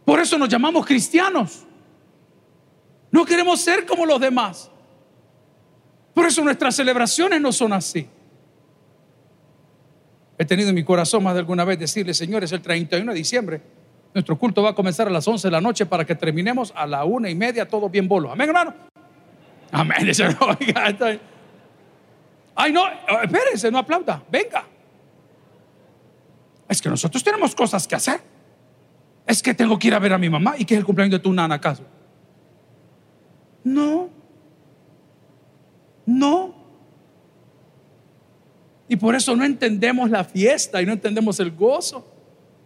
Por 0.05 0.21
eso 0.21 0.39
nos 0.39 0.49
llamamos 0.49 0.87
cristianos. 0.87 1.65
No 3.11 3.25
queremos 3.25 3.61
ser 3.61 3.87
como 3.87 4.07
los 4.07 4.21
demás. 4.21 4.71
Por 6.15 6.27
eso 6.27 6.45
nuestras 6.45 6.77
celebraciones 6.77 7.41
no 7.41 7.53
son 7.53 7.73
así. 7.73 8.07
He 10.39 10.45
tenido 10.45 10.71
en 10.71 10.75
mi 10.75 10.85
corazón 10.85 11.23
más 11.23 11.35
de 11.35 11.41
alguna 11.41 11.65
vez 11.65 11.79
decirle, 11.79 12.15
señores, 12.15 12.51
el 12.53 12.63
31 12.63 13.13
de 13.13 13.19
diciembre, 13.19 13.61
nuestro 14.15 14.39
culto 14.39 14.63
va 14.63 14.71
a 14.71 14.75
comenzar 14.75 15.07
a 15.07 15.11
las 15.11 15.27
11 15.27 15.49
de 15.49 15.53
la 15.53 15.61
noche 15.61 15.87
para 15.87 16.05
que 16.05 16.15
terminemos 16.15 16.73
a 16.75 16.87
la 16.87 17.05
una 17.05 17.29
y 17.29 17.35
media, 17.35 17.69
todo 17.69 17.89
bien 17.89 18.09
bolo. 18.09 18.33
Amén, 18.33 18.49
hermano. 18.49 18.75
Amén. 19.71 19.99
Ay, 22.55 22.73
no, 22.73 22.85
espérense, 23.23 23.71
no 23.71 23.79
aplauda. 23.79 24.23
Venga. 24.31 24.65
Es 26.69 26.81
que 26.81 26.89
nosotros 26.89 27.23
tenemos 27.23 27.55
cosas 27.55 27.87
que 27.87 27.95
hacer. 27.95 28.21
Es 29.27 29.43
que 29.43 29.55
tengo 29.55 29.79
que 29.79 29.89
ir 29.89 29.95
a 29.95 29.99
ver 29.99 30.13
a 30.13 30.19
mi 30.19 30.29
mamá 30.29 30.55
y 30.59 30.65
que 30.65 30.75
es 30.75 30.79
el 30.79 30.85
cumpleaños 30.85 31.13
de 31.13 31.19
tu 31.19 31.33
nana, 31.33 31.57
¿acaso? 31.57 31.85
No. 33.65 34.09
No. 36.07 36.55
Y 38.89 38.97
por 38.97 39.15
eso 39.15 39.37
no 39.37 39.45
entendemos 39.45 40.11
la 40.11 40.25
fiesta 40.25 40.83
y 40.83 40.87
no 40.87 40.93
entendemos 40.93 41.39
el 41.39 41.53
gozo 41.53 42.07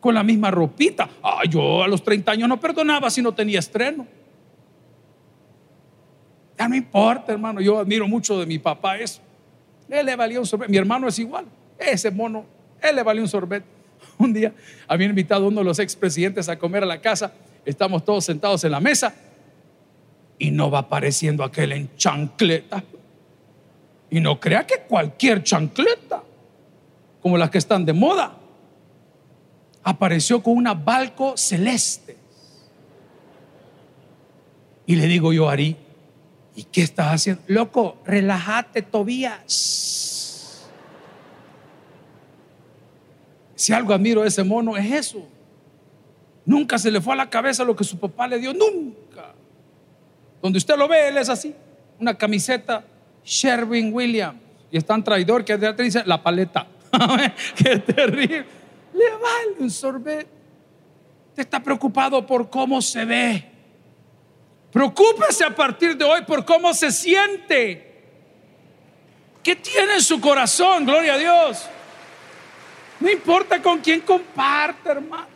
con 0.01 0.15
la 0.15 0.23
misma 0.23 0.51
ropita. 0.51 1.09
Ah, 1.23 1.43
yo 1.49 1.83
a 1.83 1.89
los 1.89 2.03
30 2.03 2.33
años 2.33 2.49
no 2.49 2.59
perdonaba 2.59 3.11
si 3.11 3.21
no 3.21 3.33
tenía 3.33 3.59
estreno. 3.59 4.07
Ya 6.59 6.69
no 6.69 6.77
importa, 6.77 7.33
hermano. 7.33 7.61
Yo 7.61 7.79
admiro 7.79 8.07
mucho 8.07 8.39
de 8.39 8.47
mi 8.47 8.59
papá 8.59 8.99
eso. 8.99 9.21
Él 9.89 10.07
le 10.07 10.17
valía 10.17 10.41
un 10.41 10.47
sorbete. 10.47 10.71
Mi 10.71 10.79
hermano 10.79 11.09
es 11.09 11.19
igual. 11.19 11.47
Ese 11.79 12.11
mono, 12.11 12.45
él 12.81 12.97
le 12.97 13.03
valía 13.03 13.23
un 13.23 13.29
sorbete. 13.29 13.67
Un 14.19 14.33
día 14.33 14.53
había 14.87 15.07
invitado 15.07 15.47
a 15.47 15.49
uno 15.49 15.61
de 15.61 15.65
los 15.65 15.79
expresidentes 15.79 16.49
a 16.49 16.59
comer 16.59 16.83
a 16.83 16.87
la 16.87 17.01
casa. 17.01 17.33
Estamos 17.65 18.05
todos 18.05 18.25
sentados 18.25 18.63
en 18.65 18.71
la 18.71 18.81
mesa 18.81 19.15
y 20.39 20.51
no 20.51 20.71
va 20.71 20.81
apareciendo 20.81 21.43
aquel 21.43 21.73
en 21.73 21.97
chancleta. 21.97 22.85
Y 24.11 24.21
no 24.21 24.39
crea 24.39 24.67
que 24.67 24.83
cualquier 24.87 25.43
chancleta, 25.43 26.23
como 27.21 27.37
las 27.37 27.51
que 27.51 27.59
están 27.59 27.85
de 27.85 27.93
moda, 27.93 28.37
apareció 29.83 30.43
con 30.43 30.57
una 30.57 30.75
balco 30.75 31.37
celeste. 31.37 32.17
Y 34.87 34.97
le 34.97 35.07
digo 35.07 35.33
yo 35.33 35.49
Ari, 35.49 35.77
¿y 36.55 36.65
qué 36.65 36.83
estás 36.83 37.07
haciendo? 37.09 37.43
Loco, 37.47 37.99
relájate, 38.05 38.83
Tobías. 38.83 40.65
Si 43.55 43.73
algo 43.73 43.95
admiro 43.95 44.23
de 44.23 44.29
ese 44.29 44.45
mono 44.45 44.77
es 44.77 44.91
eso. 44.91 45.27
Nunca 46.45 46.79
se 46.79 46.91
le 46.91 47.01
fue 47.01 47.15
a 47.15 47.17
la 47.17 47.31
cabeza 47.31 47.65
lo 47.65 47.75
que 47.75 47.85
su 47.85 47.99
papá 47.99 48.27
le 48.27 48.39
dio, 48.39 48.53
nunca. 48.53 49.33
Donde 50.43 50.59
usted 50.59 50.77
lo 50.77 50.87
ve, 50.89 51.09
él 51.09 51.17
es 51.17 51.29
así. 51.29 51.55
Una 51.99 52.15
camiseta 52.15 52.85
Sherwin 53.25 53.93
Williams. 53.95 54.39
Y 54.71 54.77
es 54.77 54.85
tan 54.85 55.03
traidor 55.03 55.45
que 55.45 55.57
dice 55.57 56.03
la 56.05 56.23
paleta. 56.23 56.67
Qué 57.57 57.79
terrible. 57.79 58.45
le 58.93 59.11
vale 59.11 59.61
un 59.61 59.71
sorbete. 59.71 60.29
Usted 61.31 61.43
está 61.43 61.61
preocupado 61.61 62.25
por 62.27 62.51
cómo 62.51 62.83
se 62.83 63.05
ve. 63.05 63.54
Preocúpese 64.75 65.45
a 65.45 65.55
partir 65.55 65.97
de 65.97 66.05
hoy 66.05 66.23
por 66.23 66.45
cómo 66.45 66.75
se 66.75 66.91
siente. 66.91 67.93
¿Qué 69.41 69.55
tiene 69.55 69.95
en 69.95 70.01
su 70.01 70.21
corazón? 70.21 70.85
Gloria 70.85 71.15
a 71.15 71.17
Dios. 71.17 71.67
No 72.99 73.09
importa 73.09 73.63
con 73.63 73.79
quién 73.79 74.01
comparte, 74.01 74.89
hermano. 74.91 75.29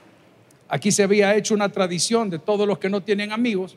Aquí 0.68 0.90
se 0.90 1.04
había 1.04 1.36
hecho 1.36 1.54
una 1.54 1.68
tradición 1.68 2.28
de 2.28 2.40
todos 2.40 2.66
los 2.66 2.80
que 2.80 2.90
no 2.90 3.00
tienen 3.00 3.30
amigos, 3.30 3.76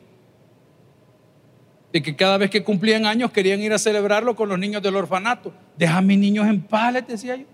de 1.92 2.02
que 2.02 2.16
cada 2.16 2.38
vez 2.38 2.50
que 2.50 2.64
cumplían 2.64 3.06
años 3.06 3.30
querían 3.30 3.60
ir 3.60 3.72
a 3.72 3.78
celebrarlo 3.78 4.34
con 4.34 4.48
los 4.48 4.58
niños 4.58 4.82
del 4.82 4.96
orfanato. 4.96 5.52
Deja 5.76 5.98
a 5.98 6.02
mis 6.02 6.18
niños 6.18 6.48
en 6.48 6.60
paz, 6.60 6.92
les 6.92 7.06
decía 7.06 7.36
yo. 7.36 7.46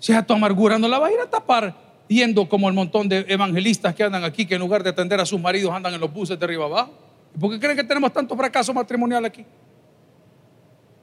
Si 0.00 0.12
a 0.12 0.26
tu 0.26 0.34
amargura 0.34 0.76
no 0.76 0.88
la 0.88 0.98
va 0.98 1.06
a 1.06 1.12
ir 1.12 1.20
a 1.20 1.30
tapar 1.30 1.91
yendo 2.08 2.48
como 2.48 2.68
el 2.68 2.74
montón 2.74 3.08
de 3.08 3.24
evangelistas 3.28 3.94
que 3.94 4.04
andan 4.04 4.24
aquí, 4.24 4.46
que 4.46 4.54
en 4.54 4.60
lugar 4.60 4.82
de 4.82 4.90
atender 4.90 5.20
a 5.20 5.26
sus 5.26 5.40
maridos 5.40 5.72
andan 5.72 5.94
en 5.94 6.00
los 6.00 6.12
buses 6.12 6.38
de 6.38 6.44
arriba 6.44 6.64
abajo. 6.64 6.92
¿Y 7.34 7.38
por 7.38 7.50
qué 7.50 7.58
creen 7.58 7.76
que 7.76 7.84
tenemos 7.84 8.12
tanto 8.12 8.36
fracaso 8.36 8.74
matrimonial 8.74 9.24
aquí? 9.24 9.44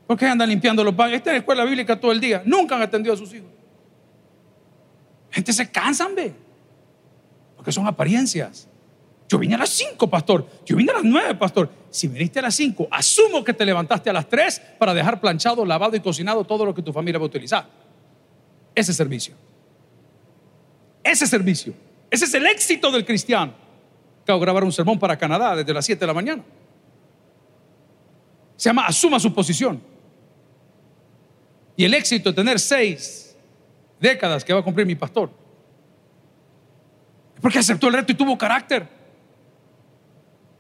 ¿Por 0.06 0.18
qué 0.18 0.26
andan 0.26 0.50
limpiando 0.50 0.84
los 0.84 0.96
baños? 0.96 1.18
Esta 1.18 1.32
es 1.32 1.40
escuela 1.40 1.64
bíblica 1.64 2.00
todo 2.00 2.12
el 2.12 2.20
día. 2.20 2.42
Nunca 2.46 2.76
han 2.76 2.82
atendido 2.82 3.14
a 3.14 3.18
sus 3.18 3.34
hijos. 3.34 3.50
Gente 5.30 5.54
se 5.54 5.70
cansan, 5.70 6.16
ve. 6.16 6.34
Porque 7.56 7.72
son 7.72 7.86
apariencias. 7.86 8.68
Yo 9.28 9.38
vine 9.38 9.54
a 9.54 9.60
las 9.60 9.70
5, 9.70 10.10
pastor. 10.10 10.48
Yo 10.66 10.76
vine 10.76 10.92
a 10.92 10.96
las 10.96 11.04
9, 11.04 11.36
pastor. 11.36 11.70
Si 11.92 12.08
viniste 12.08 12.40
a 12.40 12.42
las 12.42 12.56
5, 12.56 12.88
asumo 12.90 13.44
que 13.44 13.54
te 13.54 13.64
levantaste 13.64 14.10
a 14.10 14.14
las 14.14 14.28
3 14.28 14.62
para 14.80 14.96
dejar 14.96 15.22
planchado, 15.22 15.64
lavado 15.64 15.96
y 15.96 16.00
cocinado 16.00 16.44
todo 16.44 16.66
lo 16.66 16.74
que 16.74 16.82
tu 16.82 16.92
familia 16.92 17.20
va 17.20 17.26
a 17.26 17.28
utilizar. 17.28 17.68
Ese 18.74 18.92
servicio. 18.94 19.36
Ese 21.10 21.26
servicio. 21.26 21.74
Ese 22.12 22.26
es 22.26 22.34
el 22.36 22.46
éxito 22.46 22.92
del 22.92 23.04
cristiano. 23.04 23.54
Acabo 24.22 24.40
de 24.40 24.46
grabar 24.46 24.64
un 24.64 24.72
sermón 24.72 25.00
para 25.00 25.18
Canadá 25.18 25.56
desde 25.56 25.74
las 25.74 25.84
7 25.84 26.00
de 26.00 26.08
la 26.08 26.14
mañana. 26.14 26.44
Se 28.56 28.70
llama 28.70 28.86
Asuma 28.86 29.20
su 29.20 29.34
posición. 29.34 29.82
Y 31.76 31.84
el 31.84 31.96
éxito 31.96 32.30
de 32.30 32.36
tener 32.36 32.60
seis 32.60 33.36
décadas 34.00 34.46
que 34.46 34.54
va 34.54 34.60
a 34.60 34.64
cumplir 34.64 34.86
mi 34.86 34.96
pastor. 34.96 35.32
Porque 37.42 37.58
aceptó 37.58 37.88
el 37.88 37.94
reto 37.94 38.12
y 38.12 38.16
tuvo 38.16 38.38
carácter. 38.38 38.88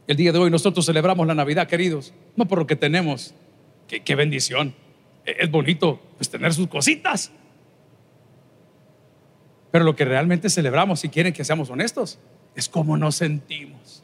El 0.08 0.18
día 0.18 0.32
de 0.32 0.40
hoy 0.40 0.50
nosotros 0.50 0.84
celebramos 0.84 1.28
la 1.28 1.36
Navidad, 1.36 1.68
queridos, 1.68 2.12
no 2.36 2.48
por 2.48 2.58
lo 2.58 2.66
que 2.66 2.76
tenemos. 2.76 3.36
Qué, 3.88 4.16
bendición. 4.16 4.74
E, 5.26 5.36
es 5.42 5.52
bonito 5.52 6.02
pues, 6.18 6.28
tener 6.28 6.54
sus 6.56 6.68
cositas. 6.68 7.32
Pero 9.72 9.86
lo 9.86 9.96
que 9.96 10.06
realmente 10.06 10.50
celebramos, 10.50 11.00
si 11.00 11.10
quieren 11.10 11.34
que 11.34 11.44
seamos 11.44 11.70
honestos, 11.70 12.20
es 12.56 12.68
cómo 12.68 12.98
nos 12.98 13.16
sentimos. 13.16 14.04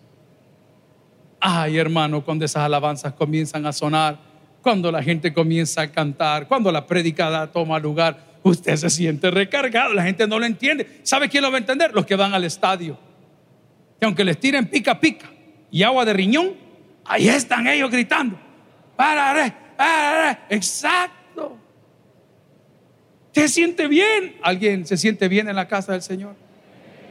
Ay, 1.40 1.78
hermano, 1.78 2.24
cuando 2.24 2.46
esas 2.46 2.64
alabanzas 2.64 3.14
comienzan 3.14 3.66
a 3.66 3.74
sonar, 3.74 4.20
cuando 4.62 4.92
la 4.92 5.04
gente 5.04 5.34
comienza 5.34 5.82
a 5.82 5.92
cantar, 5.92 6.48
cuando 6.48 6.72
la 6.72 6.88
predicada 6.88 7.52
toma 7.52 7.80
lugar, 7.80 8.18
usted 8.44 8.76
se 8.76 8.90
siente 8.90 9.30
recargado, 9.32 9.94
la 9.94 10.04
gente 10.04 10.28
no 10.28 10.40
lo 10.40 10.46
entiende. 10.46 11.00
¿Sabe 11.04 11.30
quién 11.30 11.44
lo 11.44 11.52
va 11.52 11.58
a 11.58 11.60
entender? 11.60 11.94
Los 11.94 12.06
que 12.06 12.16
van 12.16 12.34
al 12.34 12.44
estadio. 12.44 12.98
Que 14.00 14.06
aunque 14.06 14.24
les 14.24 14.40
tiren 14.40 14.68
pica 14.68 15.00
pica 15.00 15.32
y 15.72 15.84
agua 15.84 16.06
de 16.06 16.14
riñón, 16.14 16.54
ahí 17.06 17.28
están 17.28 17.68
ellos 17.68 17.92
gritando. 17.92 18.40
Para, 18.96 19.76
para, 19.76 20.46
exacto. 20.50 21.25
¿Se 23.36 23.50
siente 23.50 23.90
bien? 23.90 24.38
¿Alguien 24.42 24.88
se 24.88 24.96
siente 24.96 25.28
bien 25.28 25.50
en 25.50 25.58
la 25.58 25.68
casa 25.68 25.92
del 25.92 26.02
Señor? 26.02 26.36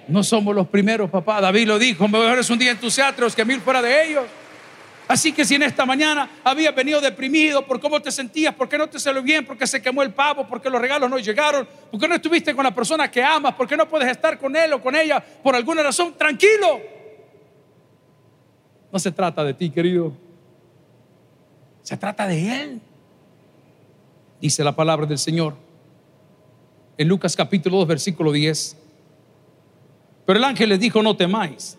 No 0.08 0.24
somos 0.24 0.54
los 0.54 0.66
primeros, 0.66 1.10
papá. 1.10 1.38
David 1.38 1.66
lo 1.68 1.78
dijo, 1.78 2.08
mejor 2.08 2.38
es 2.38 2.48
un 2.48 2.58
día 2.58 2.70
en 2.70 2.78
que 2.78 3.44
mil 3.44 3.60
fuera 3.60 3.82
de 3.82 4.08
ellos. 4.08 4.24
Así 5.06 5.34
que 5.34 5.44
si 5.44 5.56
en 5.56 5.64
esta 5.64 5.84
mañana 5.84 6.30
habías 6.42 6.74
venido 6.74 6.98
deprimido 7.02 7.66
por 7.66 7.78
cómo 7.78 8.00
te 8.00 8.10
sentías, 8.10 8.54
por 8.54 8.70
qué 8.70 8.78
no 8.78 8.88
te 8.88 8.98
salió 8.98 9.22
bien, 9.22 9.44
porque 9.44 9.66
se 9.66 9.82
quemó 9.82 10.02
el 10.02 10.14
pavo, 10.14 10.46
porque 10.48 10.70
los 10.70 10.80
regalos 10.80 11.10
no 11.10 11.18
llegaron, 11.18 11.68
porque 11.90 12.08
no 12.08 12.14
estuviste 12.14 12.54
con 12.54 12.64
la 12.64 12.74
persona 12.74 13.10
que 13.10 13.22
amas, 13.22 13.52
porque 13.54 13.76
no 13.76 13.86
puedes 13.86 14.08
estar 14.08 14.38
con 14.38 14.56
él 14.56 14.72
o 14.72 14.80
con 14.80 14.96
ella 14.96 15.22
por 15.42 15.54
alguna 15.54 15.82
razón, 15.82 16.14
tranquilo. 16.16 16.80
No 18.90 18.98
se 18.98 19.12
trata 19.12 19.44
de 19.44 19.52
ti, 19.52 19.68
querido. 19.68 20.16
Se 21.82 21.98
trata 21.98 22.26
de 22.26 22.62
él. 22.62 22.80
Dice 24.40 24.64
la 24.64 24.74
palabra 24.74 25.04
del 25.04 25.18
Señor 25.18 25.73
en 26.96 27.08
Lucas 27.08 27.36
capítulo 27.36 27.78
2, 27.78 27.88
versículo 27.88 28.32
10. 28.32 28.76
Pero 30.26 30.38
el 30.38 30.44
ángel 30.44 30.68
les 30.70 30.80
dijo, 30.80 31.02
no 31.02 31.16
temáis 31.16 31.78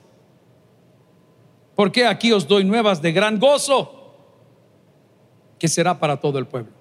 porque 1.75 2.06
aquí 2.06 2.32
os 2.32 2.47
doy 2.47 2.63
nuevas 2.63 3.01
de 3.01 3.12
gran 3.12 3.38
gozo, 3.38 3.91
que 5.60 5.67
será 5.67 5.99
para 5.99 6.17
todo 6.17 6.39
el 6.39 6.47
pueblo. 6.47 6.71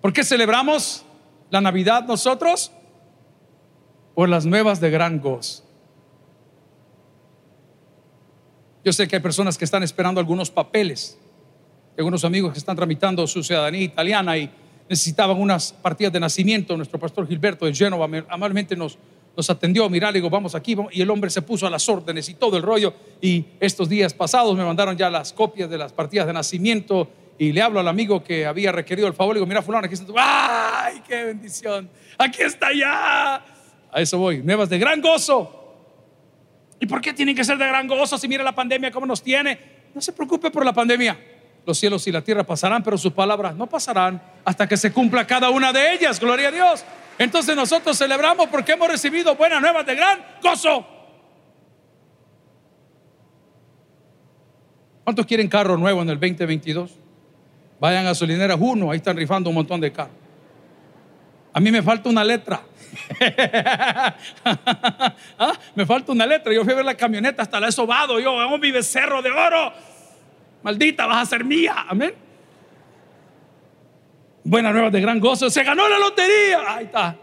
¿Por 0.00 0.12
qué 0.12 0.24
celebramos 0.24 1.04
la 1.50 1.60
Navidad 1.60 2.04
nosotros? 2.06 2.70
Por 4.14 4.28
las 4.28 4.46
nuevas 4.46 4.80
de 4.80 4.90
gran 4.90 5.20
gozo. 5.20 5.64
Yo 8.84 8.92
sé 8.92 9.06
que 9.06 9.16
hay 9.16 9.22
personas 9.22 9.58
que 9.58 9.64
están 9.64 9.82
esperando 9.82 10.20
algunos 10.20 10.50
papeles, 10.50 11.18
algunos 11.96 12.24
amigos 12.24 12.52
que 12.52 12.58
están 12.58 12.76
tramitando 12.76 13.26
su 13.26 13.42
ciudadanía 13.42 13.82
italiana 13.82 14.38
y 14.38 14.50
necesitaban 14.92 15.40
unas 15.40 15.72
partidas 15.72 16.12
de 16.12 16.20
nacimiento. 16.20 16.76
Nuestro 16.76 17.00
pastor 17.00 17.26
Gilberto 17.26 17.64
de 17.64 17.74
Génova 17.74 18.06
amablemente 18.28 18.76
nos, 18.76 18.98
nos 19.34 19.48
atendió, 19.48 19.88
mira, 19.88 20.10
le 20.10 20.18
digo, 20.18 20.28
vamos 20.28 20.54
aquí, 20.54 20.76
y 20.90 21.00
el 21.00 21.08
hombre 21.08 21.30
se 21.30 21.40
puso 21.40 21.66
a 21.66 21.70
las 21.70 21.88
órdenes 21.88 22.28
y 22.28 22.34
todo 22.34 22.58
el 22.58 22.62
rollo, 22.62 22.92
y 23.18 23.46
estos 23.58 23.88
días 23.88 24.12
pasados 24.12 24.54
me 24.54 24.62
mandaron 24.62 24.94
ya 24.94 25.08
las 25.08 25.32
copias 25.32 25.70
de 25.70 25.78
las 25.78 25.94
partidas 25.94 26.26
de 26.26 26.34
nacimiento, 26.34 27.08
y 27.38 27.52
le 27.52 27.62
hablo 27.62 27.80
al 27.80 27.88
amigo 27.88 28.22
que 28.22 28.44
había 28.44 28.70
requerido 28.70 29.08
el 29.08 29.14
favor, 29.14 29.34
le 29.34 29.38
digo, 29.38 29.46
mira, 29.46 29.62
fulano, 29.62 29.86
aquí 29.86 29.94
está 29.94 30.84
¡ay, 30.84 31.00
qué 31.08 31.24
bendición! 31.24 31.88
Aquí 32.18 32.42
está 32.42 32.68
ya. 32.78 33.36
A 33.90 34.00
eso 34.02 34.18
voy, 34.18 34.42
nuevas 34.42 34.68
de 34.68 34.78
gran 34.78 35.00
gozo. 35.00 35.74
¿Y 36.80 36.84
por 36.84 37.00
qué 37.00 37.14
tienen 37.14 37.34
que 37.34 37.44
ser 37.44 37.56
de 37.56 37.66
gran 37.66 37.88
gozo 37.88 38.18
si 38.18 38.28
mira 38.28 38.44
la 38.44 38.54
pandemia 38.54 38.90
cómo 38.90 39.06
nos 39.06 39.22
tiene? 39.22 39.58
No 39.94 40.02
se 40.02 40.12
preocupe 40.12 40.50
por 40.50 40.66
la 40.66 40.74
pandemia. 40.74 41.18
Los 41.64 41.78
cielos 41.78 42.06
y 42.06 42.12
la 42.12 42.22
tierra 42.22 42.42
pasarán, 42.44 42.82
pero 42.82 42.98
sus 42.98 43.12
palabras 43.12 43.54
no 43.54 43.68
pasarán 43.68 44.20
hasta 44.44 44.66
que 44.66 44.76
se 44.76 44.92
cumpla 44.92 45.26
cada 45.26 45.50
una 45.50 45.72
de 45.72 45.94
ellas. 45.94 46.18
Gloria 46.18 46.48
a 46.48 46.50
Dios. 46.50 46.84
Entonces 47.18 47.54
nosotros 47.54 47.96
celebramos 47.96 48.48
porque 48.48 48.72
hemos 48.72 48.88
recibido 48.88 49.36
buenas 49.36 49.60
nuevas 49.60 49.86
de 49.86 49.94
gran 49.94 50.24
gozo. 50.42 50.86
¿Cuántos 55.04 55.26
quieren 55.26 55.48
carro 55.48 55.76
nuevo 55.76 56.02
en 56.02 56.08
el 56.08 56.18
2022? 56.18 56.92
Vayan 57.80 58.06
a 58.06 58.10
gasolineras 58.10 58.56
uno, 58.60 58.90
ahí 58.90 58.98
están 58.98 59.16
rifando 59.16 59.50
un 59.50 59.56
montón 59.56 59.80
de 59.80 59.92
carros. 59.92 60.14
A 61.52 61.60
mí 61.60 61.70
me 61.70 61.82
falta 61.82 62.08
una 62.08 62.24
letra. 62.24 62.62
¿Ah? 65.38 65.52
Me 65.74 65.84
falta 65.84 66.12
una 66.12 66.26
letra. 66.26 66.52
Yo 66.52 66.64
fui 66.64 66.72
a 66.72 66.76
ver 66.76 66.84
la 66.84 66.96
camioneta, 66.96 67.42
hasta 67.42 67.60
la 67.60 67.68
he 67.68 67.72
sobado. 67.72 68.18
Yo 68.20 68.40
hago 68.40 68.58
mi 68.58 68.70
becerro 68.70 69.20
de 69.20 69.30
oro. 69.30 69.72
Maldita, 70.62 71.06
vas 71.06 71.22
a 71.22 71.30
ser 71.30 71.44
mía. 71.44 71.86
Amén. 71.88 72.14
Buenas 74.44 74.72
nuevas 74.72 74.92
de 74.92 75.00
gran 75.00 75.20
gozo. 75.20 75.50
Se 75.50 75.62
ganó 75.62 75.88
la 75.88 75.98
lotería. 75.98 76.60
Ahí 76.66 76.84
está. 76.84 77.16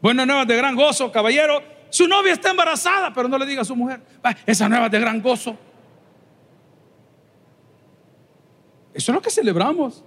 Buenas 0.00 0.26
nuevas 0.26 0.46
de 0.46 0.56
gran 0.56 0.76
gozo, 0.76 1.10
caballero. 1.10 1.62
Su 1.90 2.06
novia 2.06 2.32
está 2.32 2.50
embarazada, 2.50 3.12
pero 3.12 3.28
no 3.28 3.38
le 3.38 3.46
diga 3.46 3.62
a 3.62 3.64
su 3.64 3.74
mujer. 3.74 4.00
Esa 4.44 4.68
nueva 4.68 4.88
de 4.88 5.00
gran 5.00 5.20
gozo. 5.20 5.56
Eso 8.94 9.12
es 9.12 9.14
lo 9.14 9.22
que 9.22 9.30
celebramos. 9.30 10.04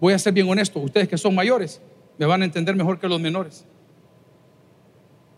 Voy 0.00 0.12
a 0.12 0.18
ser 0.18 0.32
bien 0.32 0.48
honesto. 0.48 0.78
Ustedes 0.80 1.08
que 1.08 1.18
son 1.18 1.34
mayores 1.34 1.80
me 2.18 2.26
van 2.26 2.42
a 2.42 2.44
entender 2.44 2.74
mejor 2.76 2.98
que 2.98 3.08
los 3.08 3.20
menores. 3.20 3.64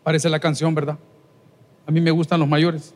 Parece 0.02 0.28
la 0.28 0.38
canción, 0.38 0.74
¿verdad? 0.74 0.98
A 1.86 1.90
mí 1.90 2.00
me 2.00 2.10
gustan 2.10 2.40
los 2.40 2.48
mayores. 2.48 2.94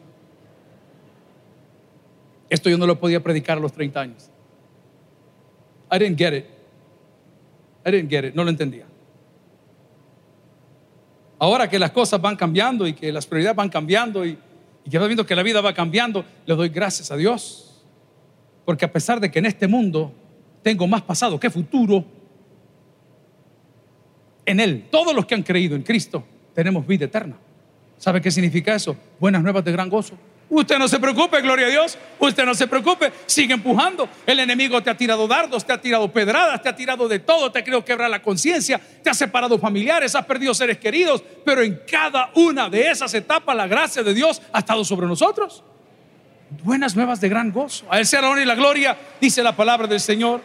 Esto 2.51 2.69
yo 2.69 2.77
no 2.77 2.87
lo 2.87 2.99
podía 2.99 3.23
predicar 3.23 3.57
a 3.57 3.61
los 3.61 3.73
30 3.73 4.01
años. 4.01 4.31
I 5.91 5.99
didn't 5.99 6.19
get 6.19 6.35
it. 6.35 6.45
I 7.87 7.91
didn't 7.91 8.11
get 8.11 8.25
it. 8.25 8.35
No 8.35 8.45
lo 8.45 8.51
entendía. 8.51 8.87
Ahora 11.39 11.71
que 11.71 11.79
las 11.79 11.93
cosas 11.93 12.21
van 12.21 12.37
cambiando 12.37 12.87
y 12.87 12.93
que 12.93 13.11
las 13.11 13.27
prioridades 13.27 13.57
van 13.57 13.71
cambiando 13.71 14.27
y, 14.27 14.37
que 14.91 14.99
va 14.99 15.07
viendo 15.07 15.25
que 15.25 15.35
la 15.35 15.43
vida 15.43 15.61
va 15.61 15.73
cambiando, 15.73 16.25
le 16.45 16.55
doy 16.55 16.69
gracias 16.69 17.11
a 17.11 17.17
Dios. 17.17 17.83
Porque 18.65 18.85
a 18.85 18.93
pesar 18.93 19.21
de 19.21 19.31
que 19.31 19.39
en 19.39 19.47
este 19.47 19.67
mundo 19.67 20.13
tengo 20.63 20.87
más 20.87 21.03
pasado 21.03 21.41
que 21.41 21.49
futuro, 21.49 22.05
en 24.45 24.61
Él, 24.61 24.89
todos 24.91 25.15
los 25.15 25.25
que 25.25 25.35
han 25.35 25.43
creído 25.43 25.77
en 25.77 25.83
Cristo, 25.83 26.25
tenemos 26.53 26.87
vida 26.87 27.05
eterna. 27.05 27.37
¿Sabe 27.97 28.21
qué 28.21 28.31
significa 28.31 28.75
eso? 28.75 28.97
Buenas 29.19 29.43
nuevas 29.43 29.65
de 29.65 29.73
gran 29.73 29.89
gozo. 29.89 30.17
Usted 30.51 30.79
no 30.81 30.89
se 30.89 30.99
preocupe, 30.99 31.41
gloria 31.41 31.67
a 31.67 31.71
Dios. 31.71 31.97
Usted 32.19 32.45
no 32.45 32.57
se 32.57 32.67
preocupe, 32.67 33.13
sigue 33.27 33.55
empujando. 33.55 34.09
El 34.27 34.41
enemigo 34.41 34.83
te 34.83 34.91
ha 34.91 34.97
tirado 34.97 35.29
dardos, 35.29 35.65
te 35.65 35.73
ha 35.73 35.81
tirado 35.81 36.13
pedradas, 36.13 36.61
te 36.61 36.69
ha 36.69 36.75
tirado 36.75 37.07
de 37.07 37.21
todo, 37.21 37.53
te 37.53 37.61
ha 37.61 37.65
querido 37.65 37.85
quebrar 37.85 38.11
la 38.11 38.21
conciencia, 38.21 38.81
te 39.03 39.09
ha 39.09 39.15
separado 39.15 39.57
familiares, 39.61 40.17
has 40.17 40.27
perdido 40.27 40.53
seres 40.53 40.79
queridos. 40.79 41.23
Pero 41.45 41.63
en 41.63 41.81
cada 41.89 42.33
una 42.35 42.69
de 42.69 42.91
esas 42.91 43.15
etapas 43.15 43.55
la 43.55 43.69
gracia 43.69 44.03
de 44.03 44.13
Dios 44.13 44.43
ha 44.53 44.59
estado 44.59 44.85
sobre 44.85 45.07
nosotros. 45.07 45.63
Buenas 46.65 46.97
nuevas 46.97 47.21
de 47.21 47.29
gran 47.29 47.53
gozo. 47.53 47.87
A 47.89 48.01
Él 48.01 48.07
sea 48.07 48.21
la 48.21 48.31
honra 48.31 48.43
y 48.43 48.47
la 48.47 48.57
gloria, 48.57 48.99
dice 49.21 49.45
la 49.45 49.55
palabra 49.55 49.87
del 49.87 50.01
Señor. 50.01 50.41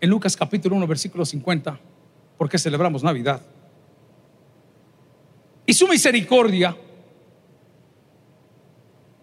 En 0.00 0.10
Lucas 0.10 0.36
capítulo 0.36 0.74
1, 0.74 0.88
versículo 0.88 1.24
50, 1.24 1.78
porque 2.36 2.58
celebramos 2.58 3.04
Navidad. 3.04 3.40
Y 5.66 5.72
su 5.72 5.86
misericordia 5.86 6.76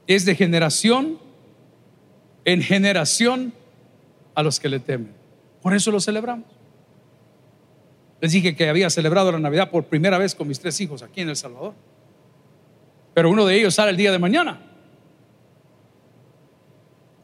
es 0.08 0.26
de 0.26 0.36
generación 0.36 1.20
en 2.46 2.62
generación 2.62 3.54
a 4.34 4.42
los 4.42 4.60
que 4.60 4.70
le 4.70 4.80
temen. 4.80 5.14
Por 5.62 5.74
eso 5.76 5.92
lo 5.92 6.00
celebramos. 6.00 6.46
Les 8.22 8.32
dije 8.32 8.56
que 8.56 8.70
había 8.70 8.90
celebrado 8.90 9.32
la 9.32 9.40
Navidad 9.40 9.70
por 9.70 9.84
primera 9.86 10.18
vez 10.18 10.34
con 10.34 10.48
mis 10.48 10.60
tres 10.60 10.80
hijos 10.82 11.04
aquí 11.04 11.22
en 11.22 11.30
El 11.30 11.36
Salvador. 11.36 11.74
Pero 13.14 13.30
uno 13.30 13.46
de 13.46 13.56
ellos 13.56 13.76
sale 13.76 13.92
el 13.92 13.98
día 13.98 14.12
de 14.12 14.18
mañana. 14.18 14.62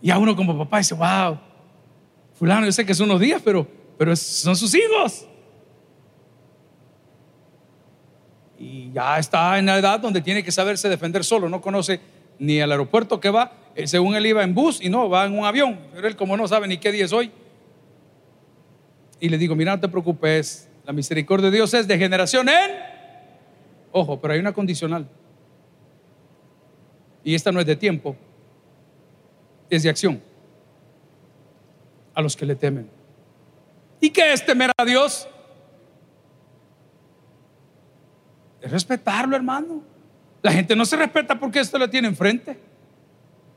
Y 0.01 0.11
a 0.11 0.17
uno 0.17 0.35
como 0.35 0.57
papá 0.57 0.79
dice, 0.79 0.93
wow, 0.93 1.39
fulano, 2.33 2.65
yo 2.65 2.71
sé 2.73 2.85
que 2.85 2.93
son 2.93 3.09
unos 3.09 3.21
días, 3.21 3.41
pero, 3.43 3.65
pero 3.97 4.15
son 4.15 4.55
sus 4.55 4.75
hijos. 4.75 5.25
Y 8.59 8.91
ya 8.91 9.17
está 9.17 9.57
en 9.57 9.65
la 9.65 9.77
edad 9.77 9.99
donde 9.99 10.21
tiene 10.21 10.43
que 10.43 10.51
saberse 10.51 10.89
defender 10.89 11.23
solo, 11.23 11.47
no 11.47 11.61
conoce 11.61 12.01
ni 12.43 12.59
al 12.59 12.73
aeropuerto 12.73 13.21
que 13.21 13.29
va, 13.29 13.53
eh, 13.73 13.87
según 13.87 14.15
él 14.15 14.25
iba 14.25 14.43
en 14.43 14.53
bus 14.53 14.81
y 14.81 14.89
no, 14.89 15.09
va 15.09 15.25
en 15.25 15.39
un 15.39 15.45
avión, 15.45 15.79
pero 15.93 16.09
él 16.09 16.17
como 16.17 16.35
no 16.35 16.45
sabe 16.45 16.67
ni 16.67 16.77
qué 16.77 16.91
día 16.91 17.05
es 17.05 17.13
hoy. 17.13 17.31
Y 19.21 19.29
le 19.29 19.37
digo, 19.37 19.55
mira, 19.55 19.73
no 19.73 19.79
te 19.79 19.87
preocupes, 19.87 20.69
la 20.83 20.91
misericordia 20.91 21.49
de 21.49 21.55
Dios 21.55 21.73
es 21.73 21.87
de 21.87 21.97
generación 21.97 22.49
en... 22.49 22.71
Ojo, 23.93 24.19
pero 24.19 24.33
hay 24.33 24.41
una 24.41 24.51
condicional. 24.51 25.07
Y 27.23 27.33
esta 27.33 27.49
no 27.53 27.61
es 27.61 27.65
de 27.65 27.77
tiempo, 27.77 28.17
es 29.69 29.83
de 29.83 29.89
acción. 29.89 30.21
A 32.13 32.21
los 32.21 32.35
que 32.35 32.45
le 32.45 32.55
temen. 32.55 32.89
¿Y 34.01 34.09
qué 34.09 34.33
es 34.33 34.45
temer 34.45 34.69
a 34.77 34.83
Dios? 34.83 35.29
Es 38.61 38.69
respetarlo, 38.69 39.33
hermano. 39.33 39.92
La 40.43 40.51
gente 40.51 40.75
no 40.75 40.85
se 40.85 40.97
respeta 40.97 41.39
porque 41.39 41.61
esto 41.61 41.79
le 41.79 41.87
tiene 41.87 42.09
enfrente. 42.09 42.59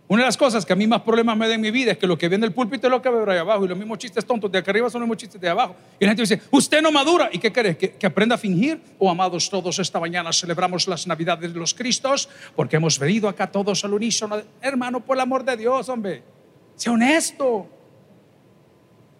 Una 0.07 0.23
de 0.23 0.27
las 0.27 0.37
cosas 0.37 0.65
que 0.65 0.73
a 0.73 0.77
mí 0.77 0.87
más 0.87 1.03
problemas 1.03 1.37
me 1.37 1.49
da 1.49 1.55
en 1.55 1.61
mi 1.61 1.73
vida 1.73 1.91
es 1.91 1.99
que 1.99 2.07
lo 2.07 2.17
que 2.17 2.29
viene 2.29 2.47
del 2.47 2.55
púlpito 2.55 2.87
es 2.87 2.93
lo 2.93 3.03
que 3.03 3.11
veo 3.11 3.29
ahí 3.29 3.39
abajo 3.39 3.65
y 3.65 3.69
los 3.69 3.77
mismos 3.77 3.99
chistes 3.99 4.25
tontos 4.25 4.53
de 4.53 4.59
acá 4.59 4.71
arriba 4.71 4.89
son 4.89 5.01
los 5.01 5.09
mismos 5.09 5.17
chistes 5.17 5.41
de 5.41 5.49
abajo. 5.49 5.75
Y 5.99 6.05
la 6.05 6.13
gente 6.13 6.23
dice, 6.23 6.41
usted 6.53 6.81
no 6.81 6.93
madura. 6.93 7.29
¿Y 7.33 7.41
qué 7.41 7.53
crees? 7.53 7.77
¿Que, 7.77 7.91
¿Que, 7.91 8.07
aprenda 8.07 8.37
a 8.37 8.39
fingir? 8.39 8.81
Oh, 9.01 9.11
amados 9.11 9.51
todos, 9.51 9.81
esta 9.81 9.99
mañana 9.99 10.33
celebramos 10.33 10.87
las 10.87 11.09
navidades 11.09 11.53
de 11.53 11.59
los 11.59 11.75
Cristos 11.75 12.29
porque 12.55 12.77
hemos 12.77 13.01
venido 13.01 13.29
acá 13.29 13.51
todos 13.51 13.85
al 13.85 13.93
unísono. 13.93 14.41
Hermano, 14.63 15.05
por 15.05 15.17
el 15.17 15.23
amor 15.23 15.45
de 15.45 15.57
Dios, 15.57 15.89
hombre, 15.89 16.23
sea 16.77 16.93
honesto. 16.93 17.69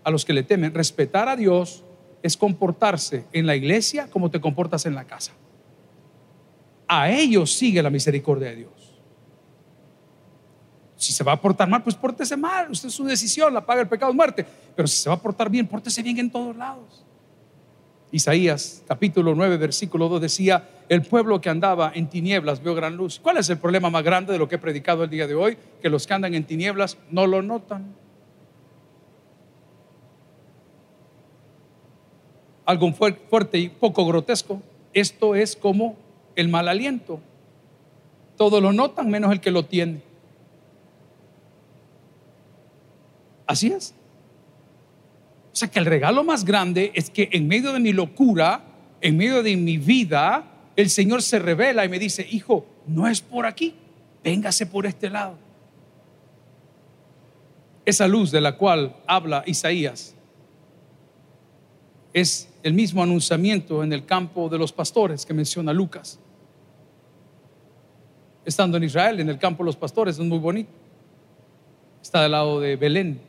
A 0.05 0.11
los 0.13 0.25
que 0.25 0.33
le 0.33 0.45
temen, 0.45 0.73
respetar 0.73 1.29
a 1.29 1.35
Dios 1.35 1.83
es 2.23 2.37
comportarse 2.37 3.25
en 3.33 3.45
la 3.45 3.57
iglesia 3.57 4.09
como 4.09 4.31
te 4.31 4.41
comportas 4.41 4.87
en 4.87 4.95
la 4.95 5.05
casa 5.05 5.33
a 6.89 7.11
ellos 7.11 7.53
sigue 7.53 7.83
la 7.83 7.91
misericordia 7.91 8.51
de 8.51 8.57
Dios. 8.57 8.73
Si 10.97 11.13
se 11.13 11.23
va 11.23 11.33
a 11.33 11.41
portar 11.41 11.69
mal, 11.69 11.83
pues 11.83 11.95
pórtese 11.95 12.37
mal. 12.37 12.71
Usted 12.71 12.89
es 12.89 12.95
su 12.95 13.05
decisión, 13.05 13.53
la 13.53 13.65
paga 13.65 13.83
el 13.83 13.89
pecado 13.89 14.11
es 14.11 14.17
muerte. 14.17 14.47
Pero 14.75 14.89
si 14.89 14.97
se 14.97 15.09
va 15.09 15.17
a 15.17 15.21
portar 15.21 15.51
bien, 15.51 15.67
pórtese 15.67 16.03
bien 16.03 16.19
en 16.19 16.31
todos 16.31 16.57
lados. 16.57 17.05
Isaías 18.13 18.83
capítulo 18.87 19.35
9, 19.35 19.57
versículo 19.59 20.09
2 20.09 20.21
decía, 20.23 20.69
el 20.89 21.03
pueblo 21.03 21.41
que 21.41 21.51
andaba 21.51 21.93
en 21.95 22.09
tinieblas 22.09 22.63
vio 22.63 22.75
gran 22.75 22.97
luz. 22.97 23.21
¿Cuál 23.21 23.37
es 23.37 23.51
el 23.51 23.59
problema 23.59 23.91
más 23.91 24.05
grande 24.05 24.33
de 24.33 24.39
lo 24.39 24.49
que 24.49 24.55
he 24.55 24.59
predicado 24.59 25.05
el 25.05 25.11
día 25.11 25.27
de 25.27 25.35
hoy? 25.35 25.59
Que 25.83 25.91
los 25.91 26.07
que 26.07 26.15
andan 26.15 26.35
en 26.35 26.45
tinieblas 26.45 26.97
no 27.11 27.27
lo 27.27 27.43
notan. 27.43 27.95
Algo 32.65 32.91
fuerte 32.93 33.59
y 33.59 33.69
poco 33.69 34.07
grotesco. 34.07 34.63
Esto 34.93 35.35
es 35.35 35.55
como 35.55 35.97
el 36.37 36.49
mal 36.49 36.69
aliento. 36.69 37.21
Todos 38.37 38.63
lo 38.63 38.73
notan 38.73 39.11
menos 39.11 39.33
el 39.33 39.41
que 39.41 39.51
lo 39.51 39.65
tiene. 39.65 40.03
Así 43.47 43.69
es. 43.69 43.95
O 45.53 45.57
sea 45.57 45.69
que 45.69 45.79
el 45.79 45.87
regalo 45.87 46.23
más 46.23 46.45
grande 46.45 46.93
es 46.95 47.09
que 47.09 47.31
en 47.33 47.49
medio 47.49 47.73
de 47.73 47.81
mi 47.81 47.93
locura, 47.93 48.65
en 49.01 49.17
medio 49.17 49.43
de 49.43 49.57
mi 49.57 49.79
vida, 49.79 50.45
el 50.77 50.91
Señor 50.91 51.23
se 51.23 51.39
revela 51.39 51.85
y 51.85 51.89
me 51.89 51.99
dice, 51.99 52.27
hijo, 52.31 52.67
no 52.87 53.09
es 53.09 53.23
por 53.23 53.47
aquí, 53.47 53.75
véngase 54.23 54.67
por 54.67 54.85
este 54.87 55.09
lado. 55.09 55.39
Esa 57.87 58.07
luz 58.07 58.31
de 58.31 58.41
la 58.41 58.57
cual 58.57 58.97
habla 59.07 59.45
Isaías 59.47 60.16
es 62.21 62.49
el 62.63 62.73
mismo 62.73 63.03
anunciamiento 63.03 63.85
en 63.85 63.93
el 63.93 64.07
campo 64.07 64.49
de 64.49 64.59
los 64.59 64.73
pastores 64.73 65.27
que 65.27 65.35
menciona 65.35 65.73
Lucas 65.73 66.19
estando 68.47 68.77
en 68.77 68.85
Israel, 68.85 69.19
en 69.21 69.29
el 69.29 69.39
campo 69.39 69.65
de 69.65 69.67
los 69.67 69.77
pastores, 69.77 70.19
es 70.19 70.25
muy 70.25 70.39
bonito. 70.39 70.71
Está 72.01 72.23
del 72.23 72.31
lado 72.31 72.61
de 72.61 72.77
Belén. 72.77 73.21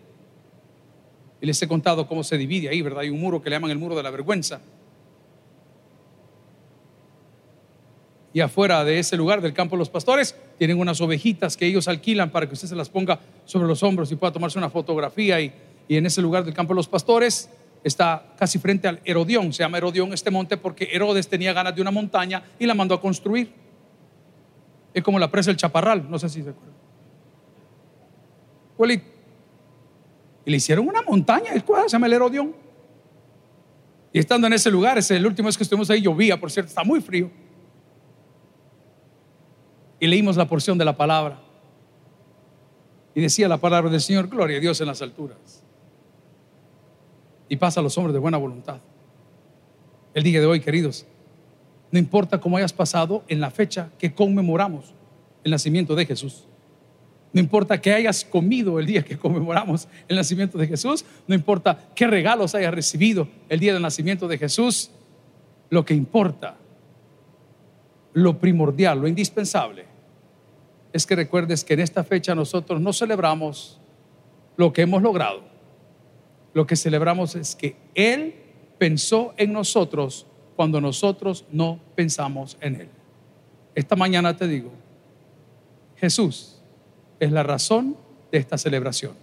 Y 1.41 1.45
les 1.47 1.59
he 1.61 1.67
contado 1.67 2.07
cómo 2.07 2.23
se 2.23 2.37
divide 2.37 2.69
ahí, 2.69 2.81
¿verdad? 2.83 2.99
Hay 2.99 3.09
un 3.09 3.19
muro 3.19 3.41
que 3.41 3.49
le 3.49 3.55
llaman 3.55 3.71
el 3.71 3.79
muro 3.79 3.95
de 3.95 4.03
la 4.03 4.11
vergüenza. 4.11 4.61
Y 8.31 8.39
afuera 8.41 8.83
de 8.83 8.99
ese 8.99 9.17
lugar 9.17 9.41
del 9.41 9.53
campo 9.53 9.75
de 9.75 9.79
los 9.79 9.89
pastores 9.89 10.35
tienen 10.59 10.79
unas 10.79 11.01
ovejitas 11.01 11.57
que 11.57 11.65
ellos 11.65 11.87
alquilan 11.87 12.29
para 12.29 12.47
que 12.47 12.53
usted 12.53 12.67
se 12.67 12.75
las 12.75 12.89
ponga 12.89 13.19
sobre 13.45 13.67
los 13.67 13.81
hombros 13.81 14.11
y 14.11 14.15
pueda 14.15 14.31
tomarse 14.31 14.59
una 14.59 14.69
fotografía. 14.69 15.41
Y, 15.41 15.51
y 15.87 15.97
en 15.97 16.05
ese 16.05 16.21
lugar 16.21 16.45
del 16.45 16.53
campo 16.53 16.73
de 16.73 16.77
los 16.77 16.87
pastores 16.87 17.49
está 17.87 18.33
casi 18.37 18.59
frente 18.59 18.87
al 18.87 19.01
Herodión. 19.03 19.51
Se 19.53 19.63
llama 19.63 19.77
Herodión 19.77 20.13
este 20.13 20.29
monte 20.29 20.57
porque 20.57 20.89
Herodes 20.91 21.27
tenía 21.27 21.53
ganas 21.53 21.75
de 21.75 21.81
una 21.81 21.91
montaña 21.91 22.43
y 22.59 22.65
la 22.65 22.73
mandó 22.73 22.95
a 22.95 23.01
construir. 23.01 23.53
Es 24.93 25.03
como 25.03 25.19
la 25.19 25.29
presa 25.29 25.49
del 25.51 25.57
Chaparral, 25.57 26.09
no 26.09 26.19
sé 26.19 26.29
si 26.29 26.43
se 26.43 26.49
acuerdan. 26.49 26.77
Y 30.45 30.51
le 30.51 30.57
hicieron 30.57 30.87
una 30.87 31.01
montaña, 31.01 31.51
se 31.53 31.89
llama 31.89 32.07
el 32.07 32.13
Herodión. 32.13 32.55
Y 34.13 34.19
estando 34.19 34.47
en 34.47 34.53
ese 34.53 34.71
lugar, 34.71 34.97
ese, 34.97 35.17
el 35.17 35.25
último 35.25 35.47
vez 35.47 35.57
que 35.57 35.63
estuvimos 35.63 35.89
ahí 35.89 36.01
llovía, 36.01 36.39
por 36.39 36.49
cierto, 36.49 36.69
está 36.69 36.83
muy 36.83 37.01
frío. 37.01 37.29
Y 39.99 40.07
leímos 40.07 40.37
la 40.37 40.47
porción 40.47 40.77
de 40.77 40.85
la 40.85 40.95
palabra. 40.95 41.39
Y 43.13 43.21
decía 43.21 43.47
la 43.47 43.57
palabra 43.57 43.89
del 43.89 43.99
Señor, 44.01 44.27
gloria 44.27 44.57
a 44.57 44.59
Dios 44.59 44.79
en 44.79 44.87
las 44.87 45.01
alturas. 45.01 45.63
Y 47.49 47.57
pasa 47.57 47.79
a 47.79 47.83
los 47.83 47.97
hombres 47.97 48.13
de 48.13 48.19
buena 48.19 48.37
voluntad. 48.37 48.79
El 50.13 50.23
día 50.23 50.39
de 50.39 50.45
hoy, 50.45 50.59
queridos, 50.59 51.05
no 51.91 51.99
importa 51.99 52.39
cómo 52.39 52.57
hayas 52.57 52.73
pasado 52.73 53.23
en 53.27 53.39
la 53.39 53.51
fecha 53.51 53.89
que 53.97 54.13
conmemoramos 54.13 54.93
el 55.43 55.51
nacimiento 55.51 55.95
de 55.95 56.05
Jesús. 56.05 56.45
No 57.33 57.39
importa 57.39 57.79
que 57.79 57.93
hayas 57.93 58.25
comido 58.25 58.79
el 58.79 58.85
día 58.85 59.03
que 59.03 59.17
conmemoramos 59.17 59.87
el 60.07 60.15
nacimiento 60.15 60.57
de 60.57 60.67
Jesús. 60.67 61.05
No 61.27 61.35
importa 61.35 61.89
qué 61.93 62.07
regalos 62.07 62.55
hayas 62.55 62.73
recibido 62.73 63.27
el 63.47 63.59
día 63.59 63.73
del 63.73 63.81
nacimiento 63.81 64.27
de 64.27 64.37
Jesús. 64.37 64.91
Lo 65.69 65.85
que 65.85 65.93
importa, 65.93 66.57
lo 68.13 68.39
primordial, 68.39 68.99
lo 68.99 69.07
indispensable, 69.07 69.85
es 70.93 71.05
que 71.05 71.15
recuerdes 71.15 71.63
que 71.63 71.75
en 71.75 71.81
esta 71.81 72.03
fecha 72.03 72.33
nosotros 72.33 72.81
no 72.81 72.91
celebramos 72.93 73.79
lo 74.55 74.73
que 74.73 74.81
hemos 74.81 75.01
logrado. 75.01 75.43
Lo 76.53 76.65
que 76.65 76.75
celebramos 76.75 77.35
es 77.35 77.55
que 77.55 77.75
Él 77.95 78.35
pensó 78.77 79.33
en 79.37 79.53
nosotros 79.53 80.25
cuando 80.55 80.81
nosotros 80.81 81.45
no 81.51 81.79
pensamos 81.95 82.57
en 82.61 82.81
Él. 82.81 82.89
Esta 83.75 83.95
mañana 83.95 84.35
te 84.35 84.47
digo, 84.47 84.71
Jesús 85.97 86.59
es 87.19 87.31
la 87.31 87.43
razón 87.43 87.95
de 88.31 88.39
esta 88.39 88.57
celebración. 88.57 89.13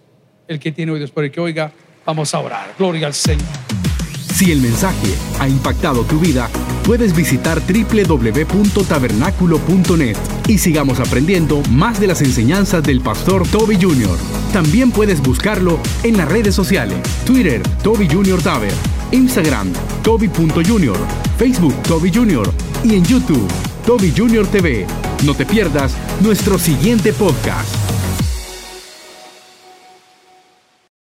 El 0.46 0.60
que 0.60 0.72
tiene 0.72 0.92
oídos 0.92 1.10
por 1.10 1.24
el 1.24 1.30
que 1.30 1.40
oiga, 1.40 1.72
vamos 2.04 2.34
a 2.34 2.40
orar. 2.40 2.74
Gloria 2.78 3.06
al 3.06 3.14
Señor. 3.14 3.48
Si 4.34 4.52
el 4.52 4.60
mensaje 4.60 5.14
ha 5.38 5.48
impactado 5.48 6.04
tu 6.04 6.18
vida, 6.18 6.50
puedes 6.84 7.16
visitar 7.16 7.58
www.tabernaculo.net 7.60 10.18
y 10.48 10.58
sigamos 10.58 11.00
aprendiendo 11.00 11.62
más 11.70 11.98
de 12.00 12.08
las 12.08 12.20
enseñanzas 12.20 12.82
del 12.82 13.00
pastor 13.00 13.48
Toby 13.48 13.78
Jr. 13.80 14.43
También 14.54 14.92
puedes 14.92 15.20
buscarlo 15.20 15.80
en 16.04 16.16
las 16.16 16.28
redes 16.28 16.54
sociales, 16.54 16.96
Twitter, 17.26 17.60
Toby 17.82 18.06
Jr. 18.08 18.40
Taber, 18.40 18.72
Instagram, 19.10 19.72
Toby.Jr., 20.04 20.96
Facebook, 21.36 21.74
Toby 21.82 22.12
Jr. 22.14 22.48
y 22.84 22.94
en 22.94 23.04
YouTube, 23.04 23.48
Toby 23.84 24.14
Jr. 24.16 24.46
TV. 24.46 24.86
No 25.24 25.34
te 25.34 25.44
pierdas 25.44 25.96
nuestro 26.20 26.56
siguiente 26.56 27.12
podcast. 27.12 27.83